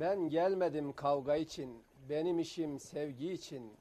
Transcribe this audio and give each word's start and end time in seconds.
Ben 0.00 0.28
gelmedim 0.28 0.92
kavga 0.92 1.36
için, 1.36 1.82
benim 2.08 2.38
işim 2.38 2.78
sevgi 2.80 3.32
için. 3.32 3.72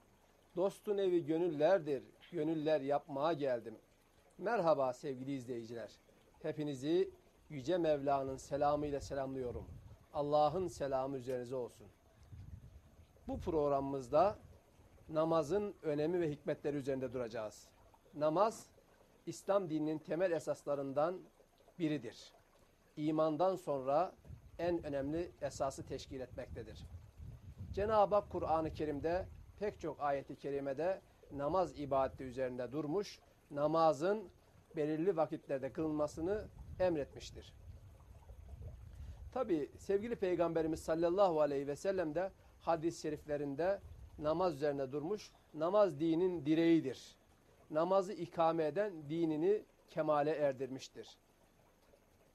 Dostun 0.55 0.97
evi 0.97 1.25
gönüllerdir, 1.25 2.03
gönüller 2.31 2.81
yapmaya 2.81 3.33
geldim. 3.33 3.75
Merhaba 4.37 4.93
sevgili 4.93 5.33
izleyiciler. 5.33 5.91
Hepinizi 6.41 7.09
Yüce 7.49 7.77
Mevla'nın 7.77 8.37
selamıyla 8.37 9.01
selamlıyorum. 9.01 9.65
Allah'ın 10.13 10.67
selamı 10.67 11.17
üzerinize 11.17 11.55
olsun. 11.55 11.87
Bu 13.27 13.39
programımızda 13.39 14.39
namazın 15.09 15.75
önemi 15.83 16.21
ve 16.21 16.31
hikmetleri 16.31 16.77
üzerinde 16.77 17.13
duracağız. 17.13 17.67
Namaz, 18.15 18.65
İslam 19.25 19.69
dininin 19.69 19.97
temel 19.97 20.31
esaslarından 20.31 21.19
biridir. 21.79 22.33
İmandan 22.97 23.55
sonra 23.55 24.13
en 24.59 24.85
önemli 24.85 25.31
esası 25.41 25.85
teşkil 25.85 26.19
etmektedir. 26.19 26.85
Cenab-ı 27.73 28.15
Hak 28.15 28.29
Kur'an-ı 28.29 28.73
Kerim'de 28.73 29.25
pek 29.59 29.79
çok 29.79 30.01
ayeti 30.01 30.35
kerimede 30.35 31.01
namaz 31.31 31.79
ibadeti 31.79 32.23
üzerinde 32.23 32.71
durmuş, 32.71 33.19
namazın 33.51 34.29
belirli 34.75 35.17
vakitlerde 35.17 35.71
kılınmasını 35.71 36.47
emretmiştir. 36.79 37.53
Tabi 39.33 39.69
sevgili 39.77 40.15
Peygamberimiz 40.15 40.79
sallallahu 40.79 41.41
aleyhi 41.41 41.67
ve 41.67 41.75
sellem 41.75 42.15
de 42.15 42.31
hadis-i 42.61 43.01
şeriflerinde 43.01 43.79
namaz 44.19 44.55
üzerine 44.55 44.91
durmuş. 44.91 45.31
Namaz 45.53 45.99
dinin 45.99 46.45
direğidir. 46.45 47.15
Namazı 47.71 48.13
ikame 48.13 48.65
eden 48.65 48.93
dinini 49.09 49.63
kemale 49.89 50.31
erdirmiştir. 50.31 51.17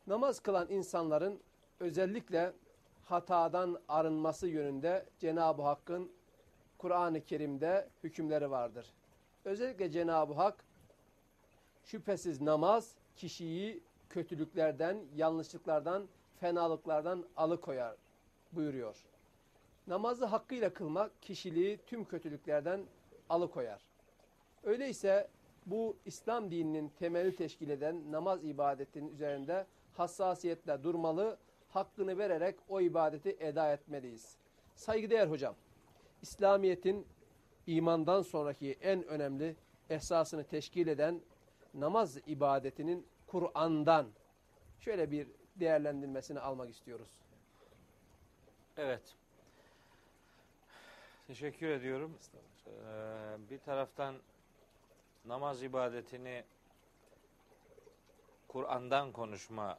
Namaz 0.06 0.40
kılan 0.40 0.70
insanların 0.70 1.40
özellikle 1.80 2.52
hatadan 3.04 3.80
arınması 3.88 4.48
yönünde 4.48 5.06
Cenab-ı 5.18 5.62
Hakk'ın 5.62 6.12
Kur'an-ı 6.78 7.24
Kerim'de 7.24 7.88
hükümleri 8.04 8.50
vardır. 8.50 8.92
Özellikle 9.44 9.90
Cenab-ı 9.90 10.32
Hak 10.34 10.64
şüphesiz 11.84 12.40
namaz 12.40 12.94
kişiyi 13.16 13.82
kötülüklerden, 14.08 14.98
yanlışlıklardan, 15.16 16.08
fenalıklardan 16.40 17.24
alıkoyar 17.36 17.96
buyuruyor. 18.52 18.96
Namazı 19.86 20.24
hakkıyla 20.24 20.74
kılmak 20.74 21.22
kişiliği 21.22 21.78
tüm 21.86 22.04
kötülüklerden 22.04 22.80
alıkoyar. 23.28 23.82
Öyleyse 24.62 25.28
bu 25.66 25.96
İslam 26.04 26.50
dininin 26.50 26.88
temeli 26.98 27.36
teşkil 27.36 27.70
eden 27.70 28.12
namaz 28.12 28.44
ibadetinin 28.44 29.12
üzerinde 29.12 29.66
hassasiyetle 29.92 30.82
durmalı, 30.82 31.36
hakkını 31.74 32.18
vererek 32.18 32.56
o 32.68 32.80
ibadeti 32.80 33.36
eda 33.40 33.72
etmeliyiz. 33.72 34.36
Saygıdeğer 34.76 35.26
hocam, 35.26 35.54
İslamiyet'in 36.22 37.06
imandan 37.66 38.22
sonraki 38.22 38.78
en 38.82 39.04
önemli 39.04 39.56
esasını 39.90 40.44
teşkil 40.44 40.86
eden 40.86 41.20
namaz 41.74 42.18
ibadetinin 42.26 43.06
Kur'an'dan 43.26 44.06
şöyle 44.80 45.10
bir 45.10 45.28
değerlendirmesini 45.56 46.40
almak 46.40 46.70
istiyoruz. 46.70 47.10
Evet. 48.76 49.14
Teşekkür 51.26 51.68
ediyorum. 51.68 52.18
Ee, 52.66 52.70
bir 53.50 53.58
taraftan 53.58 54.14
namaz 55.24 55.62
ibadetini 55.62 56.44
Kur'an'dan 58.48 59.12
konuşma 59.12 59.78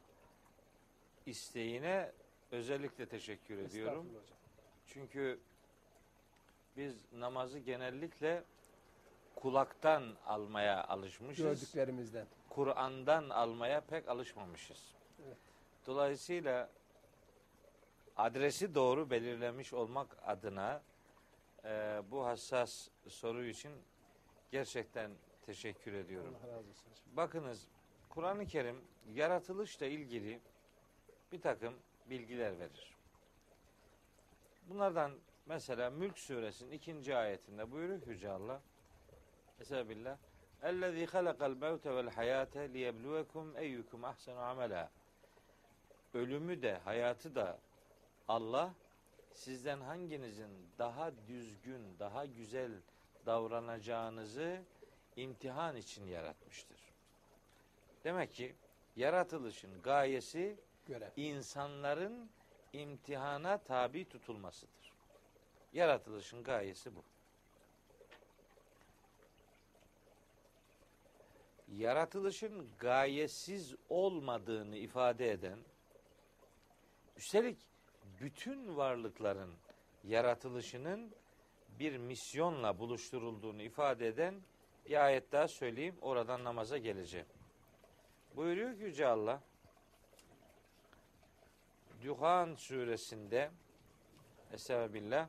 isteğine 1.26 2.12
özellikle 2.50 3.06
teşekkür 3.06 3.58
ediyorum. 3.58 4.06
Çünkü 4.86 5.40
biz 6.76 7.12
namazı 7.12 7.58
genellikle 7.58 8.44
kulaktan 9.34 10.16
almaya 10.26 10.84
alışmışız. 10.84 11.44
Gördüklerimizden. 11.44 12.26
Kur'an'dan 12.48 13.28
almaya 13.30 13.80
pek 13.80 14.08
alışmamışız. 14.08 14.94
Evet. 15.26 15.36
Dolayısıyla 15.86 16.70
adresi 18.16 18.74
doğru 18.74 19.10
belirlemiş 19.10 19.72
olmak 19.72 20.16
adına 20.26 20.82
e, 21.64 22.02
bu 22.10 22.26
hassas 22.26 22.88
soru 23.08 23.44
için 23.44 23.72
gerçekten 24.50 25.10
teşekkür 25.46 25.92
ediyorum. 25.92 26.34
Allah 26.40 26.52
razı 26.52 26.68
olsun. 26.68 26.86
Bakınız 27.16 27.68
Kur'an-ı 28.08 28.46
Kerim 28.46 28.84
yaratılışla 29.14 29.86
ilgili 29.86 30.40
bir 31.32 31.40
takım 31.40 31.74
bilgiler 32.10 32.58
verir. 32.58 32.96
Bunlardan 34.68 35.12
mesela 35.46 35.90
Mülk 35.90 36.18
suresinin 36.18 36.70
ikinci 36.70 37.16
ayetinde 37.16 37.72
buyuruyor 37.72 38.06
Yüce 38.06 38.30
Allah. 38.30 38.60
Esebillah. 39.60 40.16
Ellezî 40.62 41.06
halakal 41.06 41.50
mevte 41.50 41.94
vel 41.94 42.10
hayate 42.10 42.72
liyebluvekum 42.72 43.58
eyyukum 43.58 44.04
ahsenu. 44.04 44.88
Ölümü 46.14 46.62
de 46.62 46.74
hayatı 46.84 47.34
da 47.34 47.58
Allah 48.28 48.74
sizden 49.34 49.80
hanginizin 49.80 50.50
daha 50.78 51.12
düzgün, 51.28 51.98
daha 51.98 52.26
güzel 52.26 52.72
davranacağınızı 53.26 54.62
imtihan 55.16 55.76
için 55.76 56.04
yaratmıştır. 56.06 56.80
Demek 58.04 58.32
ki 58.32 58.54
yaratılışın 58.96 59.82
gayesi 59.82 60.56
Görev. 60.86 61.10
insanların 61.16 62.30
imtihana 62.72 63.58
tabi 63.58 64.08
tutulmasıdır. 64.08 64.92
Yaratılışın 65.72 66.42
gayesi 66.42 66.96
bu. 66.96 67.04
Yaratılışın 71.68 72.70
gayesiz 72.78 73.74
olmadığını 73.88 74.76
ifade 74.76 75.30
eden, 75.30 75.58
üstelik 77.16 77.58
bütün 78.20 78.76
varlıkların 78.76 79.54
yaratılışının 80.04 81.14
bir 81.78 81.96
misyonla 81.96 82.78
buluşturulduğunu 82.78 83.62
ifade 83.62 84.08
eden 84.08 84.42
bir 84.86 85.04
ayet 85.04 85.32
daha 85.32 85.48
söyleyeyim. 85.48 85.96
Oradan 86.00 86.44
namaza 86.44 86.78
geleceğim. 86.78 87.26
Buyuruyor 88.36 88.76
ki 88.76 88.82
Yüce 88.82 89.06
Allah 89.06 89.42
Duhan 92.04 92.54
suresinde 92.54 93.50
Estağfirullah 94.52 95.28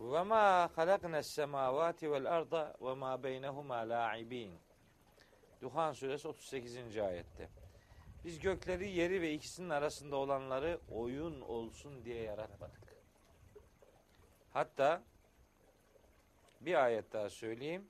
ve 0.00 0.22
ma 0.22 0.70
halakna 0.76 1.22
semavati 1.22 2.12
vel 2.12 2.26
arda 2.26 2.76
ve 2.80 2.94
ma 2.94 3.22
beynehuma 3.22 3.88
la'ibin. 3.88 4.58
Duhan 5.60 5.92
suresi 5.92 6.28
38. 6.28 6.98
ayette. 6.98 7.48
Biz 8.24 8.38
gökleri, 8.38 8.90
yeri 8.90 9.22
ve 9.22 9.32
ikisinin 9.32 9.70
arasında 9.70 10.16
olanları 10.16 10.80
oyun 10.92 11.40
olsun 11.40 12.04
diye 12.04 12.22
yaratmadık. 12.22 12.96
Hatta 14.52 15.02
bir 16.60 16.84
ayet 16.84 17.12
daha 17.12 17.30
söyleyeyim. 17.30 17.88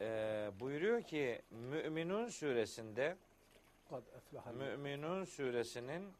Ee, 0.00 0.50
buyuruyor 0.60 1.02
ki 1.02 1.42
Müminun 1.50 2.28
suresinde 2.28 3.16
Müminun 4.54 5.24
suresinin 5.24 6.12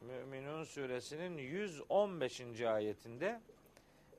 Müminun 0.00 0.64
suresinin 0.64 1.38
115. 1.38 2.60
ayetinde 2.60 3.40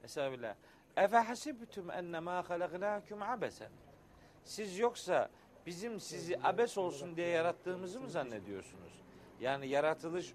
Estağfirullah. 0.03 0.55
Efe 0.97 1.17
hasibtum 1.17 1.91
ennemâ 1.91 2.49
halaknâküm 2.49 3.21
abesen. 3.21 3.71
Siz 4.43 4.79
yoksa 4.79 5.29
bizim 5.65 5.99
sizi 5.99 6.39
abes 6.43 6.77
olsun 6.77 7.15
diye 7.15 7.27
yarattığımızı 7.27 8.01
mı 8.01 8.09
zannediyorsunuz? 8.09 9.01
Yani 9.39 9.67
yaratılış 9.67 10.33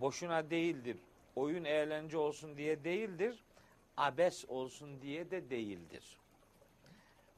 boşuna 0.00 0.50
değildir. 0.50 0.96
Oyun 1.36 1.64
eğlence 1.64 2.18
olsun 2.18 2.56
diye 2.56 2.84
değildir. 2.84 3.44
Abes 3.96 4.44
olsun 4.48 5.02
diye 5.02 5.30
de 5.30 5.50
değildir. 5.50 6.18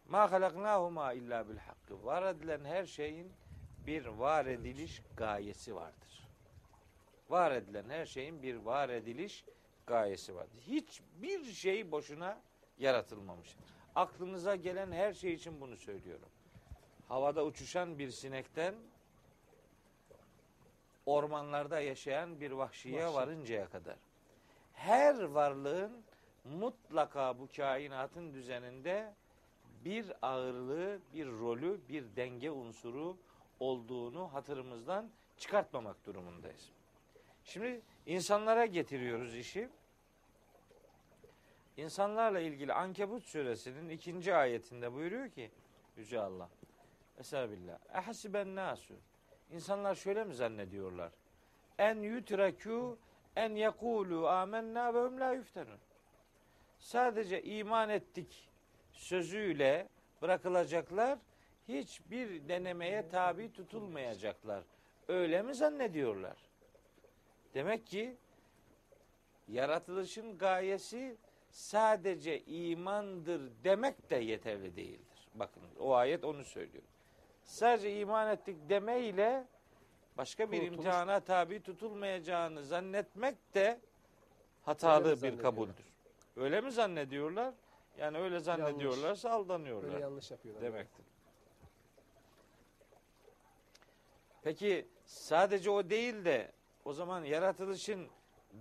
Ma 0.08 0.32
halaknahuma 0.32 1.12
illa 1.12 1.48
bil 1.48 1.56
hakkı. 1.56 2.04
Var 2.04 2.22
edilen 2.22 2.64
her 2.64 2.84
şeyin 2.86 3.32
bir 3.86 4.06
var 4.06 4.46
ediliş 4.46 5.02
gayesi 5.16 5.74
vardır. 5.74 6.28
Var 7.30 7.52
edilen 7.52 7.90
her 7.90 8.06
şeyin 8.06 8.42
bir 8.42 8.56
var 8.56 8.88
ediliş 8.88 9.44
gayesi 9.86 10.34
vardır. 10.34 10.60
Hiçbir 10.66 11.44
şey 11.44 11.90
boşuna 11.92 12.40
yaratılmamış. 12.78 13.56
Aklınıza 13.94 14.56
gelen 14.56 14.92
her 14.92 15.12
şey 15.12 15.32
için 15.34 15.60
bunu 15.60 15.76
söylüyorum. 15.76 16.28
Havada 17.08 17.44
uçuşan 17.44 17.98
bir 17.98 18.10
sinekten 18.10 18.74
ormanlarda 21.06 21.80
yaşayan 21.80 22.40
bir 22.40 22.50
vahşiye 22.50 23.04
Vahşi. 23.04 23.14
varıncaya 23.14 23.68
kadar. 23.68 23.96
Her 24.72 25.22
varlığın 25.22 26.02
mutlaka 26.44 27.38
bu 27.38 27.48
kainatın 27.56 28.34
düzeninde 28.34 29.14
bir 29.84 30.12
ağırlığı, 30.22 31.00
bir 31.14 31.26
rolü, 31.26 31.80
bir 31.88 32.16
denge 32.16 32.50
unsuru 32.50 33.16
olduğunu 33.60 34.34
hatırımızdan 34.34 35.10
çıkartmamak 35.36 36.06
durumundayız. 36.06 36.70
Şimdi 37.44 37.80
insanlara 38.06 38.66
getiriyoruz 38.66 39.34
işi. 39.34 39.68
İnsanlarla 41.76 42.40
ilgili 42.40 42.72
Ankebut 42.72 43.24
suresinin 43.24 43.88
ikinci 43.88 44.34
ayetinde 44.34 44.92
buyuruyor 44.92 45.28
ki 45.28 45.50
Yüce 45.96 46.20
Allah. 46.20 46.48
Estağfirullah. 47.18 47.78
Ehasiben 47.94 48.54
nasu. 48.54 48.94
İnsanlar 49.50 49.94
şöyle 49.94 50.24
mi 50.24 50.34
zannediyorlar? 50.34 51.12
En 51.78 51.96
yutrakû 51.96 52.96
en 53.36 53.54
yekulu 53.54 54.28
amennâ 54.28 54.94
ve 54.94 54.98
hum 54.98 55.20
la 55.20 55.32
yuftenun. 55.32 55.78
Sadece 56.78 57.42
iman 57.42 57.90
ettik 57.90 58.50
sözüyle 58.94 59.88
bırakılacaklar. 60.22 61.18
Hiçbir 61.68 62.48
denemeye 62.48 63.08
tabi 63.08 63.52
tutulmayacaklar. 63.52 64.62
Öyle 65.08 65.42
mi 65.42 65.54
zannediyorlar? 65.54 66.36
Demek 67.54 67.86
ki 67.86 68.16
yaratılışın 69.48 70.38
gayesi 70.38 71.16
sadece 71.50 72.40
imandır 72.44 73.40
demek 73.64 74.10
de 74.10 74.16
yeterli 74.16 74.76
değildir. 74.76 75.28
Bakın 75.34 75.62
o 75.80 75.94
ayet 75.94 76.24
onu 76.24 76.44
söylüyor. 76.44 76.84
Sadece 77.44 78.00
iman 78.00 78.30
ettik 78.30 78.56
demeyle 78.68 79.44
başka 80.16 80.52
bir 80.52 80.58
Kurtuluş- 80.58 80.66
imtihana 80.66 81.20
tabi 81.20 81.62
tutulmayacağını 81.62 82.62
zannetmek 82.64 83.54
de 83.54 83.78
hatalı 84.64 85.22
bir 85.22 85.38
kabuldür. 85.38 85.84
Öyle 86.36 86.60
mi 86.60 86.72
zannediyorlar? 86.72 87.54
Yani 87.98 88.18
öyle 88.18 88.40
zannediyorlarsa 88.40 89.30
aldanıyorlar 89.30 89.92
Böyle 89.92 90.02
yanlış 90.02 90.30
yapıyorlar. 90.30 90.62
demektir. 90.62 91.04
Peki 94.42 94.88
sadece 95.04 95.70
o 95.70 95.90
değil 95.90 96.24
de 96.24 96.52
o 96.84 96.92
zaman 96.92 97.24
yaratılışın 97.24 98.08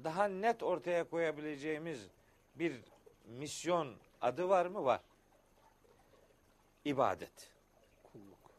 daha 0.03 0.25
net 0.25 0.63
ortaya 0.63 1.03
koyabileceğimiz 1.09 2.09
bir 2.55 2.81
misyon 3.25 3.95
adı 4.21 4.49
var 4.49 4.65
mı? 4.65 4.85
Var. 4.85 5.01
İbadet. 6.85 7.51
Kulluk. 8.03 8.51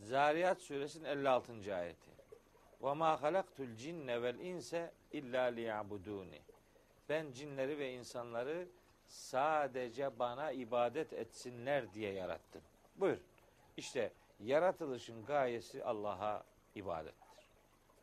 Zariyat 0.00 0.60
suresinin 0.60 1.04
56. 1.04 1.74
ayeti. 1.74 2.10
Ve 2.82 2.92
ma 2.94 3.22
halaktul 3.22 3.76
cinne 3.76 4.22
vel 4.22 4.38
inse 4.38 4.92
illa 5.12 5.42
liyabuduni. 5.42 6.40
Ben 7.08 7.32
cinleri 7.32 7.78
ve 7.78 7.92
insanları 7.92 8.68
sadece 9.12 10.18
bana 10.18 10.52
ibadet 10.52 11.12
etsinler 11.12 11.94
diye 11.94 12.12
yarattım. 12.12 12.62
Buyur. 12.96 13.18
İşte 13.76 14.12
yaratılışın 14.40 15.24
gayesi 15.24 15.84
Allah'a 15.84 16.44
ibadettir. 16.74 17.46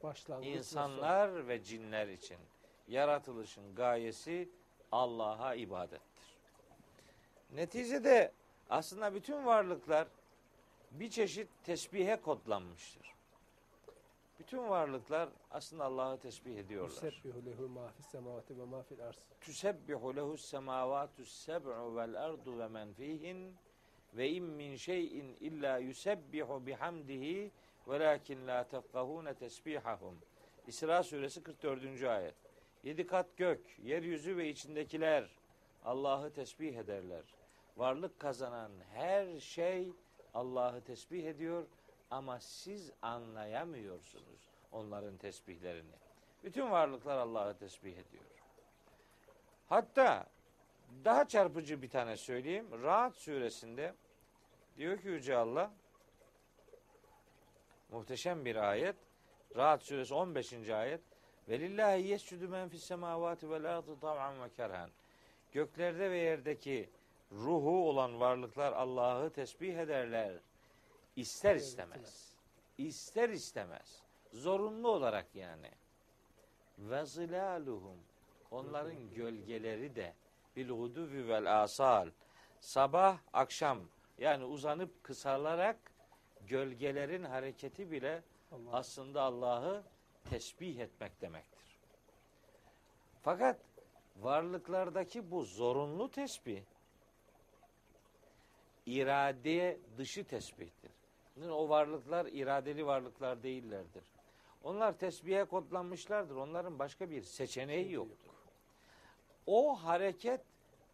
Başlangıç. 0.04 0.48
İnsanlar 0.48 1.48
ve 1.48 1.64
cinler 1.64 2.08
için 2.08 2.38
yaratılışın 2.88 3.76
gayesi 3.76 4.50
Allah'a 4.92 5.56
ibadettir. 5.56 6.38
Neticede 7.52 8.32
aslında 8.70 9.14
bütün 9.14 9.46
varlıklar 9.46 10.08
bir 10.92 11.10
çeşit 11.10 11.48
tesbihe 11.64 12.22
kodlanmıştır. 12.22 13.14
Bütün 14.40 14.70
varlıklar 14.70 15.30
aslında 15.52 15.86
Allah'ı 15.86 16.20
tesbih 16.20 16.58
ediyorlar. 16.58 16.90
Yusebbihu 16.90 17.46
lehu 17.46 17.68
ma 17.68 17.88
fis 17.88 18.06
semavati 18.06 18.60
ve 18.60 18.66
ma 18.66 18.84
fil 18.84 19.08
arz. 19.08 19.18
Tüsebbihu 19.42 20.16
lehu's 20.16 20.46
semavatus 20.46 21.32
seb'u 21.32 21.96
vel 21.96 22.24
ardu 22.24 22.60
ve 22.60 22.68
men 22.68 22.94
fihin 22.94 23.56
ve 24.14 24.30
in 24.30 24.44
min 24.44 24.76
şeyin 24.76 25.36
illa 25.40 25.78
yusebbihu 25.78 26.66
bihamdihi 26.66 27.52
velakin 27.88 28.48
la 28.48 28.68
tefkahune 28.68 29.34
tesbihahum. 29.34 30.18
İsra 30.68 31.04
suresi 31.04 31.44
44. 31.44 32.04
ayet. 32.04 32.36
Yedi 32.84 33.08
kat 33.08 33.38
gök, 33.38 33.80
yeryüzü 33.84 34.38
ve 34.38 34.50
içindekiler 34.50 35.30
Allah'ı 35.84 36.34
tesbih 36.34 36.76
ederler. 36.76 37.24
Varlık 37.78 38.20
kazanan 38.20 38.72
her 38.94 39.40
şey 39.40 39.92
Allah'ı 40.34 40.82
tesbih 40.82 41.26
ediyor 41.26 41.66
ama 42.12 42.40
siz 42.40 42.92
anlayamıyorsunuz 43.02 44.50
onların 44.72 45.18
tesbihlerini. 45.18 45.96
Bütün 46.44 46.72
varlıklar 46.72 47.18
Allah'ı 47.18 47.58
tesbih 47.58 47.92
ediyor. 47.92 48.24
Hatta 49.68 50.26
daha 51.06 51.28
çarpıcı 51.28 51.82
bir 51.82 51.90
tane 51.90 52.18
söyleyeyim. 52.18 52.68
Rahat 52.84 53.16
suresinde 53.16 53.94
diyor 54.78 54.98
ki 54.98 55.08
Yüce 55.08 55.38
Allah 55.38 55.72
muhteşem 57.90 58.46
bir 58.46 58.56
ayet. 58.56 58.96
Rahat 59.56 59.84
suresi 59.84 60.14
15. 60.14 60.70
ayet. 60.70 61.02
Velillahi 61.50 62.08
yescudu 62.08 62.48
men 62.48 62.70
fis 62.70 62.84
semavati 62.84 63.50
vel 63.50 63.78
ardı 63.78 64.00
tav'an 64.00 64.44
ve 64.44 64.50
kerhan. 64.50 64.90
Göklerde 65.52 66.12
ve 66.12 66.18
yerdeki 66.18 66.90
ruhu 67.32 67.90
olan 67.90 68.20
varlıklar 68.20 68.74
Allah'ı 68.74 69.34
tesbih 69.34 69.78
ederler. 69.78 70.40
İster 71.20 71.56
istemez. 71.56 72.36
İster 72.78 73.30
istemez. 73.30 74.02
Zorunlu 74.34 74.88
olarak 74.88 75.36
yani. 75.36 75.72
Ve 76.78 77.06
zilaluhum. 77.06 77.98
Onların 78.52 79.14
gölgeleri 79.14 79.96
de 79.96 80.14
bil 80.56 80.70
huduvi 80.70 81.28
vel 81.28 81.64
asal. 81.64 82.10
Sabah 82.60 83.18
akşam 83.34 83.80
yani 84.18 84.44
uzanıp 84.46 85.04
kısalarak 85.04 85.78
gölgelerin 86.48 87.24
hareketi 87.24 87.92
bile 87.92 88.24
Allah. 88.52 88.70
aslında 88.72 89.22
Allah'ı 89.22 89.84
tesbih 90.30 90.80
etmek 90.80 91.22
demektir. 91.22 91.80
Fakat 93.22 93.60
varlıklardaki 94.22 95.32
bu 95.32 95.44
zorunlu 95.44 96.12
tesbih 96.12 96.64
irade 98.86 99.80
dışı 99.98 100.24
tesbihtir. 100.24 100.99
O 101.48 101.70
varlıklar 101.70 102.26
iradeli 102.26 102.86
varlıklar 102.86 103.44
değillerdir. 103.44 104.04
Onlar 104.64 104.98
tesbihe 104.98 105.44
kodlanmışlardır. 105.44 106.36
Onların 106.36 106.80
başka 106.80 107.10
bir 107.10 107.22
seçeneği 107.22 107.92
yoktur. 107.92 108.34
O 109.46 109.76
hareket 109.76 110.42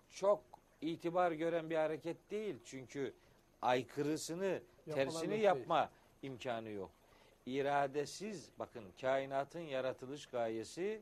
çok 0.10 0.44
itibar 0.82 1.32
gören 1.32 1.70
bir 1.70 1.76
hareket 1.76 2.32
değil. 2.32 2.56
Çünkü 2.66 3.14
aykırısını, 3.62 4.62
tersini 4.86 5.34
şey. 5.34 5.40
yapma 5.40 5.90
imkanı 6.22 6.70
yok. 6.70 6.92
İradesiz, 7.46 8.52
bakın 8.60 8.86
kainatın 9.02 9.60
yaratılış 9.60 10.26
gayesi 10.26 11.02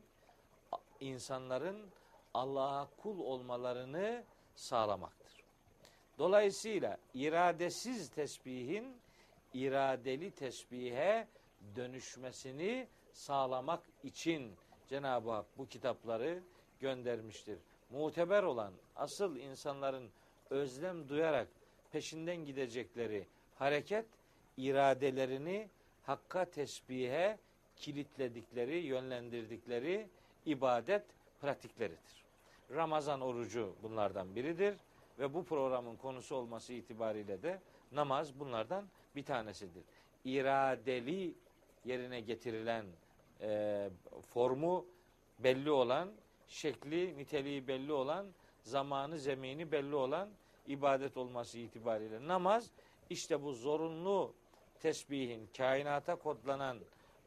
insanların 1.00 1.90
Allah'a 2.34 2.88
kul 2.96 3.20
olmalarını 3.20 4.24
sağlamaktır. 4.54 5.44
Dolayısıyla 6.18 6.98
iradesiz 7.14 8.10
tesbihin 8.10 8.96
iradeli 9.54 10.30
tesbihe 10.30 11.28
dönüşmesini 11.76 12.88
sağlamak 13.12 13.82
için 14.04 14.52
Cenab-ı 14.88 15.30
Hak 15.30 15.46
bu 15.58 15.66
kitapları 15.66 16.42
göndermiştir. 16.80 17.58
Muteber 17.90 18.42
olan 18.42 18.72
asıl 18.96 19.36
insanların 19.36 20.10
özlem 20.50 21.08
duyarak 21.08 21.48
peşinden 21.92 22.36
gidecekleri 22.36 23.26
hareket 23.54 24.06
iradelerini 24.56 25.68
hakka 26.02 26.44
tesbihe 26.44 27.38
kilitledikleri, 27.76 28.76
yönlendirdikleri 28.76 30.08
ibadet 30.46 31.04
pratikleridir. 31.40 32.24
Ramazan 32.70 33.20
orucu 33.20 33.74
bunlardan 33.82 34.36
biridir 34.36 34.76
ve 35.18 35.34
bu 35.34 35.44
programın 35.44 35.96
konusu 35.96 36.36
olması 36.36 36.72
itibariyle 36.72 37.42
de 37.42 37.60
namaz 37.92 38.40
bunlardan 38.40 38.84
bir 39.16 39.24
tanesidir. 39.24 39.84
İradeli 40.24 41.34
yerine 41.84 42.20
getirilen 42.20 42.86
e, 43.40 43.90
formu 44.34 44.86
belli 45.38 45.70
olan, 45.70 46.12
şekli, 46.48 47.18
niteliği 47.18 47.68
belli 47.68 47.92
olan, 47.92 48.26
zamanı, 48.62 49.18
zemini 49.18 49.72
belli 49.72 49.94
olan 49.94 50.28
ibadet 50.66 51.16
olması 51.16 51.58
itibariyle 51.58 52.28
namaz 52.28 52.70
işte 53.10 53.42
bu 53.42 53.52
zorunlu 53.52 54.34
tesbihin, 54.80 55.48
kainata 55.56 56.16
kodlanan 56.16 56.78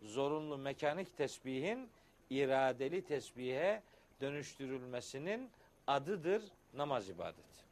zorunlu 0.02 0.58
mekanik 0.58 1.18
tesbihin 1.18 1.90
iradeli 2.30 3.02
tesbihe 3.02 3.84
dönüştürülmesinin 4.22 5.50
adıdır 5.88 6.44
namaz 6.74 7.10
ibadeti. 7.10 7.67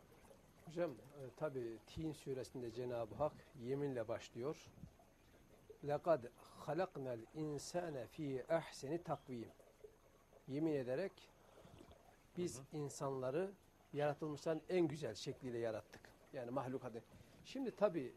Hocam 0.66 0.92
e, 0.92 1.30
tabi 1.36 1.78
Tin 1.88 2.12
suresinde 2.12 2.72
Cenab-ı 2.72 3.16
Hak 3.16 3.34
yeminle 3.64 4.08
başlıyor. 4.08 4.72
Lekad 5.88 6.24
halaknal 6.36 7.20
insane 7.34 8.08
fi 8.08 8.46
ahseni 8.50 9.04
takvim. 9.04 9.48
Yemin 10.48 10.74
ederek 10.74 11.12
biz 12.38 12.62
insanları 12.74 13.52
yaratılmışların 13.94 14.62
en 14.70 14.88
güzel 14.88 15.16
şekliyle 15.16 15.58
yarattık. 15.58 16.02
Yani 16.34 16.52
mahlukat. 16.52 16.94
Şimdi 17.46 17.76
tabi 17.76 18.14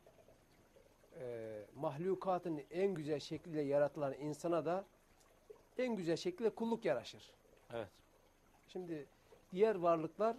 e, 1.21 1.64
mahlukatın 1.76 2.62
en 2.71 2.95
güzel 2.95 3.21
şekliyle 3.21 3.62
yaratılan 3.62 4.14
insana 4.14 4.64
da 4.64 4.85
en 5.78 5.97
güzel 5.97 6.17
şekilde 6.17 6.50
kulluk 6.50 6.85
yaraşır. 6.85 7.33
Evet. 7.73 7.88
Şimdi 8.69 9.07
diğer 9.52 9.75
varlıklar 9.75 10.37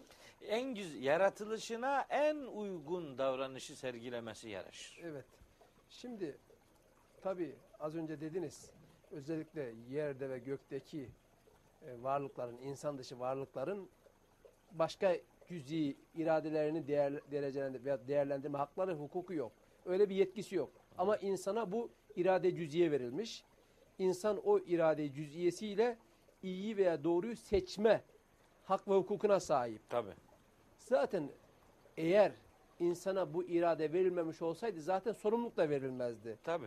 En 0.48 0.76
güzel 0.76 1.04
yaratılışına 1.04 2.06
en 2.10 2.36
uygun 2.36 3.18
davranışı 3.18 3.76
sergilemesi 3.76 4.50
yaraşır. 4.50 5.00
evet. 5.04 5.26
Şimdi 5.90 6.38
tabi 7.22 7.56
az 7.80 7.96
önce 7.96 8.22
dediniz 8.22 8.72
özellikle 9.12 9.74
yerde 9.90 10.30
ve 10.30 10.40
gökteki 10.40 11.10
e, 11.86 12.04
varlıkların, 12.04 12.58
insan 12.58 12.98
dışı 12.98 13.20
varlıkların 13.20 13.90
başka 14.72 15.16
cüzi 15.48 15.98
iradelerini 16.16 16.88
değer, 16.88 17.32
derecelendirme 17.32 17.86
veya 17.86 18.08
değerlendirme 18.08 18.58
hakları, 18.58 18.96
hukuku 18.96 19.34
yok. 19.34 19.52
Öyle 19.86 20.10
bir 20.10 20.16
yetkisi 20.16 20.56
yok. 20.56 20.70
Ama 20.98 21.18
insana 21.18 21.72
bu 21.72 21.90
irade 22.16 22.56
cüziye 22.56 22.92
verilmiş. 22.92 23.44
İnsan 24.00 24.42
o 24.46 24.60
irade 24.60 25.14
cüziyesiyle 25.14 25.98
iyi 26.44 26.78
veya 26.78 27.04
doğruyu 27.04 27.36
seçme 27.36 28.04
hak 28.64 28.88
ve 28.88 28.94
hukukuna 28.96 29.40
sahip. 29.40 29.90
Tabi. 29.90 30.10
Zaten 30.90 31.30
eğer 31.98 32.32
insana 32.80 33.34
bu 33.34 33.44
irade 33.44 33.94
verilmemiş 33.94 34.42
olsaydı 34.42 34.82
zaten 34.82 35.12
sorumluluk 35.12 35.58
da 35.58 35.70
verilmezdi. 35.70 36.38
Tabi. 36.44 36.66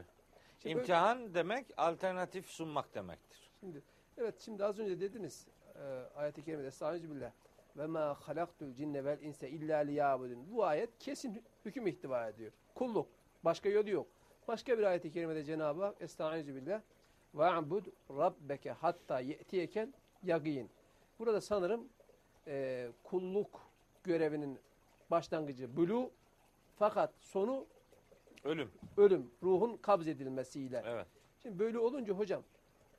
Şimdi 0.59 0.75
böyle- 0.75 0.81
İmtihan 0.83 1.35
demek 1.35 1.67
alternatif 1.77 2.47
sunmak 2.47 2.95
demektir. 2.95 3.51
Şimdi 3.61 3.83
evet 4.19 4.41
şimdi 4.41 4.65
az 4.65 4.79
önce 4.79 5.01
dediniz 5.01 5.47
e, 5.75 5.81
ayet-i 6.17 6.45
kerimede 6.45 6.67
Estaizu 6.67 7.11
billah 7.11 7.31
ve 7.77 7.87
ma 7.87 8.17
halaktul 8.21 8.75
cinne 8.75 9.05
vel 9.05 9.19
inse 9.23 9.49
illa 9.51 9.79
liyabudun. 9.79 10.53
Bu 10.53 10.65
ayet 10.65 10.99
kesin 10.99 11.43
hüküm 11.65 11.87
ihtiva 11.87 12.29
ediyor. 12.29 12.53
Kulluk. 12.75 13.09
Başka 13.45 13.69
yolu 13.69 13.91
yok. 13.91 14.07
Başka 14.49 14.79
bir 14.79 14.83
ayet-i 14.83 15.13
kerimede 15.13 15.45
Cenab-ı 15.45 15.83
Hak 15.85 16.03
Estaizu 16.03 16.55
billah 16.55 16.81
ve 17.35 17.45
abud 17.45 17.87
rabbeke 18.11 18.71
hatta 18.71 19.21
ye'tiyeken 19.21 19.95
yagin. 20.23 20.71
Burada 21.19 21.41
sanırım 21.41 21.89
e, 22.47 22.89
kulluk 23.03 23.61
görevinin 24.05 24.59
başlangıcı 25.11 25.77
bulu 25.77 26.11
fakat 26.79 27.15
sonu 27.21 27.67
Ölüm. 28.45 28.71
ölüm, 28.97 29.31
ruhun 29.43 29.77
kabz 29.77 30.09
edilmesiyle. 30.09 30.83
Evet. 30.87 31.07
Şimdi 31.43 31.59
böyle 31.59 31.79
olunca 31.79 32.13
hocam 32.13 32.43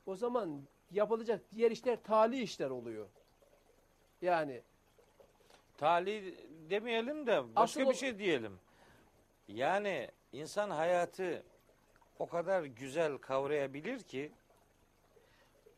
o 0.05 0.15
zaman 0.15 0.61
yapılacak 0.91 1.41
diğer 1.51 1.71
işler 1.71 2.03
tali 2.03 2.41
işler 2.41 2.69
oluyor. 2.69 3.07
Yani 4.21 4.61
Tali 5.77 6.35
demeyelim 6.69 7.27
de 7.27 7.55
başka 7.55 7.81
Asıl 7.81 7.89
bir 7.89 7.95
şey 7.95 8.17
diyelim. 8.19 8.59
Yani 9.47 10.09
insan 10.33 10.69
hayatı 10.69 11.43
o 12.19 12.27
kadar 12.27 12.63
güzel 12.63 13.17
kavrayabilir 13.17 13.99
ki 14.03 14.31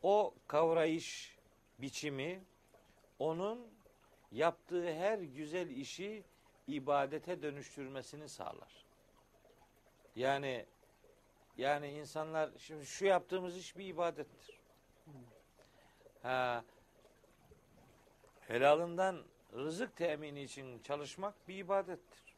o 0.02 0.34
kavrayış 0.46 1.36
biçimi 1.78 2.44
onun 3.18 3.66
yaptığı 4.32 4.94
her 4.94 5.18
güzel 5.18 5.70
işi 5.70 6.24
ibadete 6.68 7.42
dönüştürmesini 7.42 8.28
sağlar. 8.28 8.86
Yani 10.16 10.66
yani 11.56 11.88
insanlar 11.88 12.50
şimdi 12.58 12.86
şu 12.86 13.06
yaptığımız 13.06 13.56
iş 13.56 13.76
bir 13.78 13.84
ibadettir. 13.84 14.58
Ha, 16.22 16.64
helalından 18.40 19.22
rızık 19.54 19.96
temini 19.96 20.42
için 20.42 20.78
çalışmak 20.78 21.48
bir 21.48 21.58
ibadettir. 21.58 22.36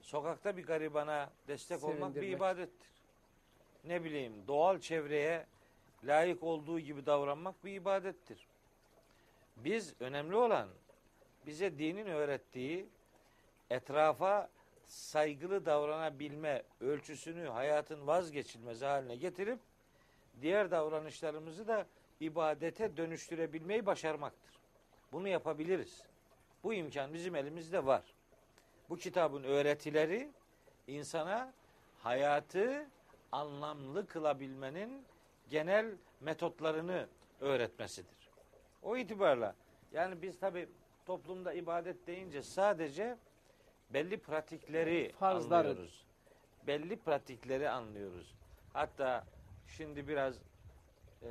Sokakta 0.00 0.56
bir 0.56 0.66
garibana 0.66 1.30
destek 1.48 1.84
olmak 1.84 2.14
bir 2.14 2.28
ibadettir. 2.28 2.90
Ne 3.84 4.04
bileyim 4.04 4.46
doğal 4.46 4.78
çevreye 4.78 5.46
layık 6.04 6.42
olduğu 6.42 6.80
gibi 6.80 7.06
davranmak 7.06 7.64
bir 7.64 7.72
ibadettir. 7.72 8.46
Biz 9.56 9.94
önemli 10.00 10.36
olan 10.36 10.68
bize 11.46 11.78
dinin 11.78 12.06
öğrettiği 12.06 12.88
etrafa 13.70 14.50
saygılı 14.86 15.66
davranabilme 15.66 16.62
ölçüsünü 16.80 17.48
hayatın 17.48 18.06
vazgeçilmez 18.06 18.82
haline 18.82 19.16
getirip 19.16 19.58
diğer 20.42 20.70
davranışlarımızı 20.70 21.68
da 21.68 21.86
ibadete 22.20 22.96
dönüştürebilmeyi 22.96 23.86
başarmaktır. 23.86 24.54
Bunu 25.12 25.28
yapabiliriz. 25.28 26.02
Bu 26.64 26.74
imkan 26.74 27.14
bizim 27.14 27.36
elimizde 27.36 27.86
var. 27.86 28.02
Bu 28.88 28.96
kitabın 28.96 29.44
öğretileri 29.44 30.30
insana 30.86 31.52
hayatı 31.98 32.86
anlamlı 33.32 34.06
kılabilmenin 34.06 35.04
genel 35.50 35.86
metotlarını 36.20 37.08
öğretmesidir. 37.40 38.13
O 38.84 38.96
itibarla 38.96 39.54
yani 39.92 40.22
biz 40.22 40.38
tabi 40.38 40.68
toplumda 41.06 41.52
ibadet 41.52 42.06
deyince 42.06 42.42
sadece 42.42 43.16
belli 43.90 44.16
pratikleri 44.18 45.12
Farzları. 45.18 45.68
anlıyoruz. 45.68 46.04
Belli 46.66 46.96
pratikleri 46.96 47.68
anlıyoruz. 47.70 48.34
Hatta 48.72 49.24
şimdi 49.76 50.08
biraz 50.08 50.34
eee, 51.22 51.28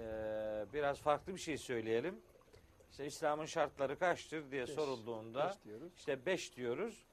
biraz 0.73 0.99
farklı 0.99 1.33
bir 1.33 1.39
şey 1.39 1.57
söyleyelim. 1.57 2.21
İşte 2.91 3.05
İslam'ın 3.05 3.45
şartları 3.45 3.99
kaçtır 3.99 4.51
diye 4.51 4.61
Beş. 4.61 4.69
sorulduğunda 4.69 5.47
beş 5.49 5.63
diyoruz. 5.65 5.93
işte 5.97 6.25
beş 6.25 6.55
diyoruz. 6.57 7.05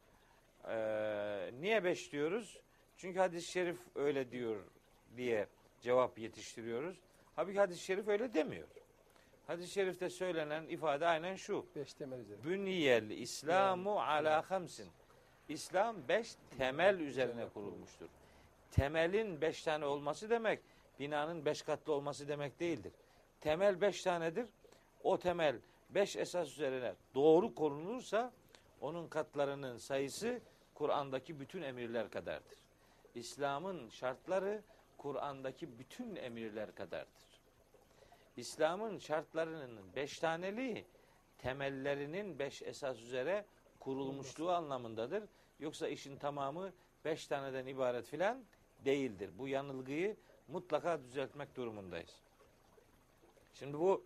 Ee, 0.68 1.50
niye 1.60 1.84
beş 1.84 2.12
diyoruz? 2.12 2.60
Çünkü 2.96 3.18
hadis-i 3.18 3.50
şerif 3.50 3.78
öyle 3.94 4.30
diyor 4.30 4.56
diye 5.16 5.46
cevap 5.80 6.18
yetiştiriyoruz. 6.18 6.96
Halbuki 7.36 7.58
hadis-i 7.58 7.84
şerif 7.84 8.08
öyle 8.08 8.34
demiyor. 8.34 8.68
Hadis-i 9.50 9.72
şerifte 9.72 10.10
söylenen 10.10 10.66
ifade 10.66 11.06
aynen 11.06 11.36
şu. 11.36 11.66
Beş 11.76 11.94
temel 11.94 12.18
üzerine. 12.18 12.44
Bünniyel 12.44 13.10
İslamu 13.10 14.00
ala 14.00 14.50
hamsin. 14.50 14.88
İslam 15.48 16.08
beş 16.08 16.34
temel 16.58 17.00
üzerine 17.00 17.48
kurulmuştur. 17.48 18.06
Temelin 18.70 19.40
beş 19.40 19.62
tane 19.62 19.84
olması 19.84 20.30
demek, 20.30 20.60
binanın 21.00 21.44
beş 21.44 21.62
katlı 21.62 21.92
olması 21.92 22.28
demek 22.28 22.60
değildir. 22.60 22.92
Temel 23.40 23.80
beş 23.80 24.02
tanedir. 24.02 24.46
O 25.02 25.18
temel 25.18 25.56
beş 25.90 26.16
esas 26.16 26.48
üzerine 26.48 26.94
doğru 27.14 27.54
korunursa 27.54 28.32
onun 28.80 29.08
katlarının 29.08 29.76
sayısı 29.76 30.40
Kur'an'daki 30.74 31.40
bütün 31.40 31.62
emirler 31.62 32.10
kadardır. 32.10 32.58
İslam'ın 33.14 33.88
şartları 33.88 34.62
Kur'an'daki 34.98 35.78
bütün 35.78 36.16
emirler 36.16 36.74
kadardır. 36.74 37.29
İslam'ın 38.36 38.98
şartlarının 38.98 39.94
beş 39.96 40.18
taneliği 40.18 40.84
temellerinin 41.38 42.38
beş 42.38 42.62
esas 42.62 43.00
üzere 43.00 43.44
kurulmuşluğu 43.80 44.50
anlamındadır. 44.50 45.24
Yoksa 45.60 45.88
işin 45.88 46.16
tamamı 46.16 46.72
beş 47.04 47.26
taneden 47.26 47.66
ibaret 47.66 48.06
filan 48.06 48.44
değildir. 48.84 49.30
Bu 49.38 49.48
yanılgıyı 49.48 50.16
mutlaka 50.48 51.02
düzeltmek 51.02 51.56
durumundayız. 51.56 52.20
Şimdi 53.54 53.78
bu 53.78 54.04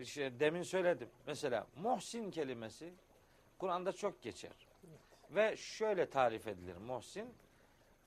işte- 0.00 0.40
demin 0.40 0.62
söyledim. 0.62 1.08
Mesela 1.26 1.66
muhsin 1.76 2.30
kelimesi 2.30 2.94
Kur'an'da 3.58 3.92
çok 3.92 4.22
geçer. 4.22 4.52
Ve 5.30 5.56
şöyle 5.56 6.10
tarif 6.10 6.46
edilir 6.46 6.76
muhsin. 6.76 7.34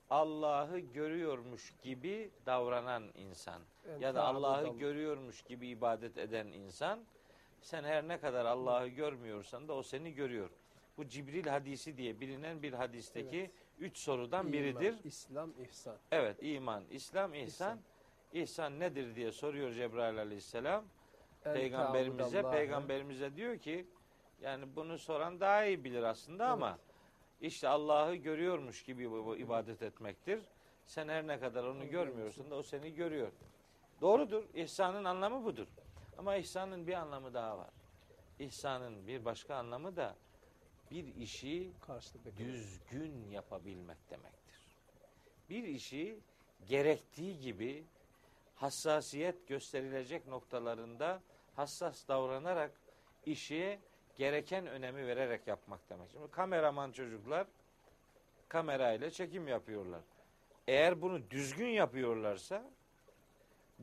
Allah'ı 0.09 0.79
görüyormuş 0.79 1.73
gibi 1.83 2.31
davranan 2.45 3.03
insan 3.15 3.61
ya 3.99 4.15
da 4.15 4.23
Allah'ı 4.23 4.77
görüyormuş 4.77 5.41
gibi 5.41 5.67
ibadet 5.67 6.17
eden 6.17 6.47
insan 6.47 6.99
sen 7.61 7.83
her 7.83 8.07
ne 8.07 8.19
kadar 8.19 8.45
Allah'ı 8.45 8.87
görmüyorsan 8.87 9.67
da 9.67 9.73
o 9.73 9.83
seni 9.83 10.13
görüyor. 10.13 10.49
Bu 10.97 11.07
Cibril 11.07 11.47
hadisi 11.47 11.97
diye 11.97 12.19
bilinen 12.19 12.63
bir 12.63 12.73
hadisteki 12.73 13.37
Evet. 13.39 13.51
üç 13.79 13.97
sorudan 13.97 14.39
İman, 14.47 14.53
biridir. 14.53 14.95
İslam, 15.03 15.51
ihsan. 15.59 15.97
Evet 16.11 16.37
iman, 16.41 16.83
İslam, 16.89 17.33
ihsan. 17.33 17.79
İhsan 18.33 18.79
nedir 18.79 19.15
diye 19.15 19.31
soruyor 19.31 19.71
Cebrail 19.71 20.17
aleyhisselam 20.17 20.83
En 21.45 21.53
peygamberimize. 21.53 22.41
Peygamberimize 22.51 23.35
diyor 23.35 23.57
ki 23.57 23.87
yani 24.41 24.75
bunu 24.75 24.97
soran 24.97 25.39
daha 25.39 25.65
iyi 25.65 25.83
bilir 25.83 26.03
aslında 26.03 26.47
ama 26.47 26.77
işte 27.41 27.67
Allah'ı 27.67 28.15
görüyormuş 28.15 28.83
gibi 28.83 29.11
bu- 29.11 29.37
ibadet 29.37 29.81
etmektir. 29.81 30.39
Sen 30.85 31.07
her 31.07 31.27
ne 31.27 31.39
kadar 31.39 31.63
onu 31.63 31.89
görmüyorsun 31.89 32.51
da 32.51 32.55
o 32.55 32.63
seni 32.63 32.93
görüyor. 32.95 33.31
Doğrudur. 34.03 34.43
İhsanın 34.53 35.03
anlamı 35.03 35.45
budur. 35.45 35.67
Ama 36.17 36.35
ihsanın 36.35 36.87
bir 36.87 36.93
anlamı 36.93 37.33
daha 37.33 37.57
var. 37.57 37.69
İhsanın 38.39 39.07
bir 39.07 39.25
başka 39.25 39.55
anlamı 39.55 39.95
da 39.95 40.15
bir 40.91 41.15
işi 41.15 41.71
düzgün 42.37 43.29
yapabilmek 43.29 44.09
demektir. 44.09 44.77
Bir 45.49 45.63
işi 45.63 46.19
gerektiği 46.67 47.39
gibi 47.39 47.85
hassasiyet 48.55 49.47
gösterilecek 49.47 50.27
noktalarında 50.27 51.21
hassas 51.55 52.07
davranarak 52.07 52.71
işi 53.25 53.79
gereken 54.15 54.67
önemi 54.67 55.07
vererek 55.07 55.47
yapmak 55.47 55.89
demek. 55.89 56.11
Şimdi 56.11 56.31
kameraman 56.31 56.91
çocuklar 56.91 57.47
kamerayla 58.47 59.09
çekim 59.09 59.47
yapıyorlar. 59.47 60.01
eğer 60.67 61.01
bunu 61.01 61.29
düzgün 61.31 61.67
yapıyorlarsa 61.67 62.71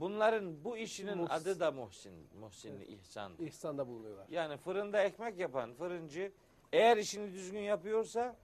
bunların 0.00 0.64
bu 0.64 0.76
işinin 0.76 1.18
Muhs- 1.18 1.28
adı 1.32 1.60
da 1.60 1.70
muhsin, 1.70 2.12
muhsinli 2.40 2.84
ihsan. 2.84 3.32
İhsanda 3.38 3.86
bulunuyorlar. 3.88 4.26
Yani 4.30 4.56
fırında 4.56 5.02
ekmek 5.02 5.38
yapan 5.38 5.74
fırıncı 5.74 6.32
eğer 6.72 6.96
işini 6.96 7.32
düzgün 7.32 7.60
yapıyorsa 7.60 8.36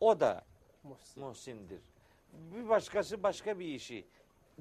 o 0.00 0.20
da 0.20 0.44
Muhsin. 0.82 1.22
muhsindir. 1.24 1.80
Bir 2.32 2.68
başkası 2.68 3.22
başka 3.22 3.58
bir 3.58 3.66
işi 3.66 4.04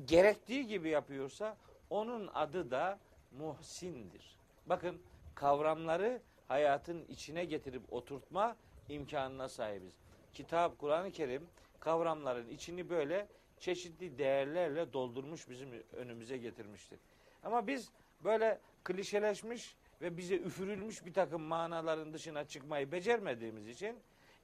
gerektiği 0.06 0.68
gibi 0.68 0.90
yapıyorsa 0.90 1.58
onun 1.90 2.28
adı 2.34 2.72
da 2.72 3.00
muhsindir. 3.40 4.38
Bakın 4.66 5.02
kavramları 5.36 6.22
hayatın 6.48 7.06
içine 7.06 7.46
getirip 7.46 7.94
oturtma 7.94 8.56
imkanına 8.90 9.50
sahibiz. 9.50 9.94
Kitap, 10.34 10.80
Kur'an-ı 10.80 11.12
Kerim 11.12 11.48
kavramların 11.80 12.50
içini 12.50 12.90
böyle 12.90 13.28
çeşitli 13.60 14.18
değerlerle 14.18 14.94
doldurmuş 14.94 15.50
bizim 15.50 15.70
önümüze 15.94 16.38
getirmiştir. 16.38 17.00
Ama 17.44 17.68
biz 17.68 17.92
böyle 18.24 18.60
klişeleşmiş 18.84 19.76
ve 20.02 20.18
bize 20.18 20.36
üfürülmüş 20.36 21.06
bir 21.06 21.14
takım 21.14 21.42
manaların 21.42 22.14
dışına 22.14 22.46
çıkmayı 22.46 22.92
becermediğimiz 22.92 23.68
için 23.68 24.00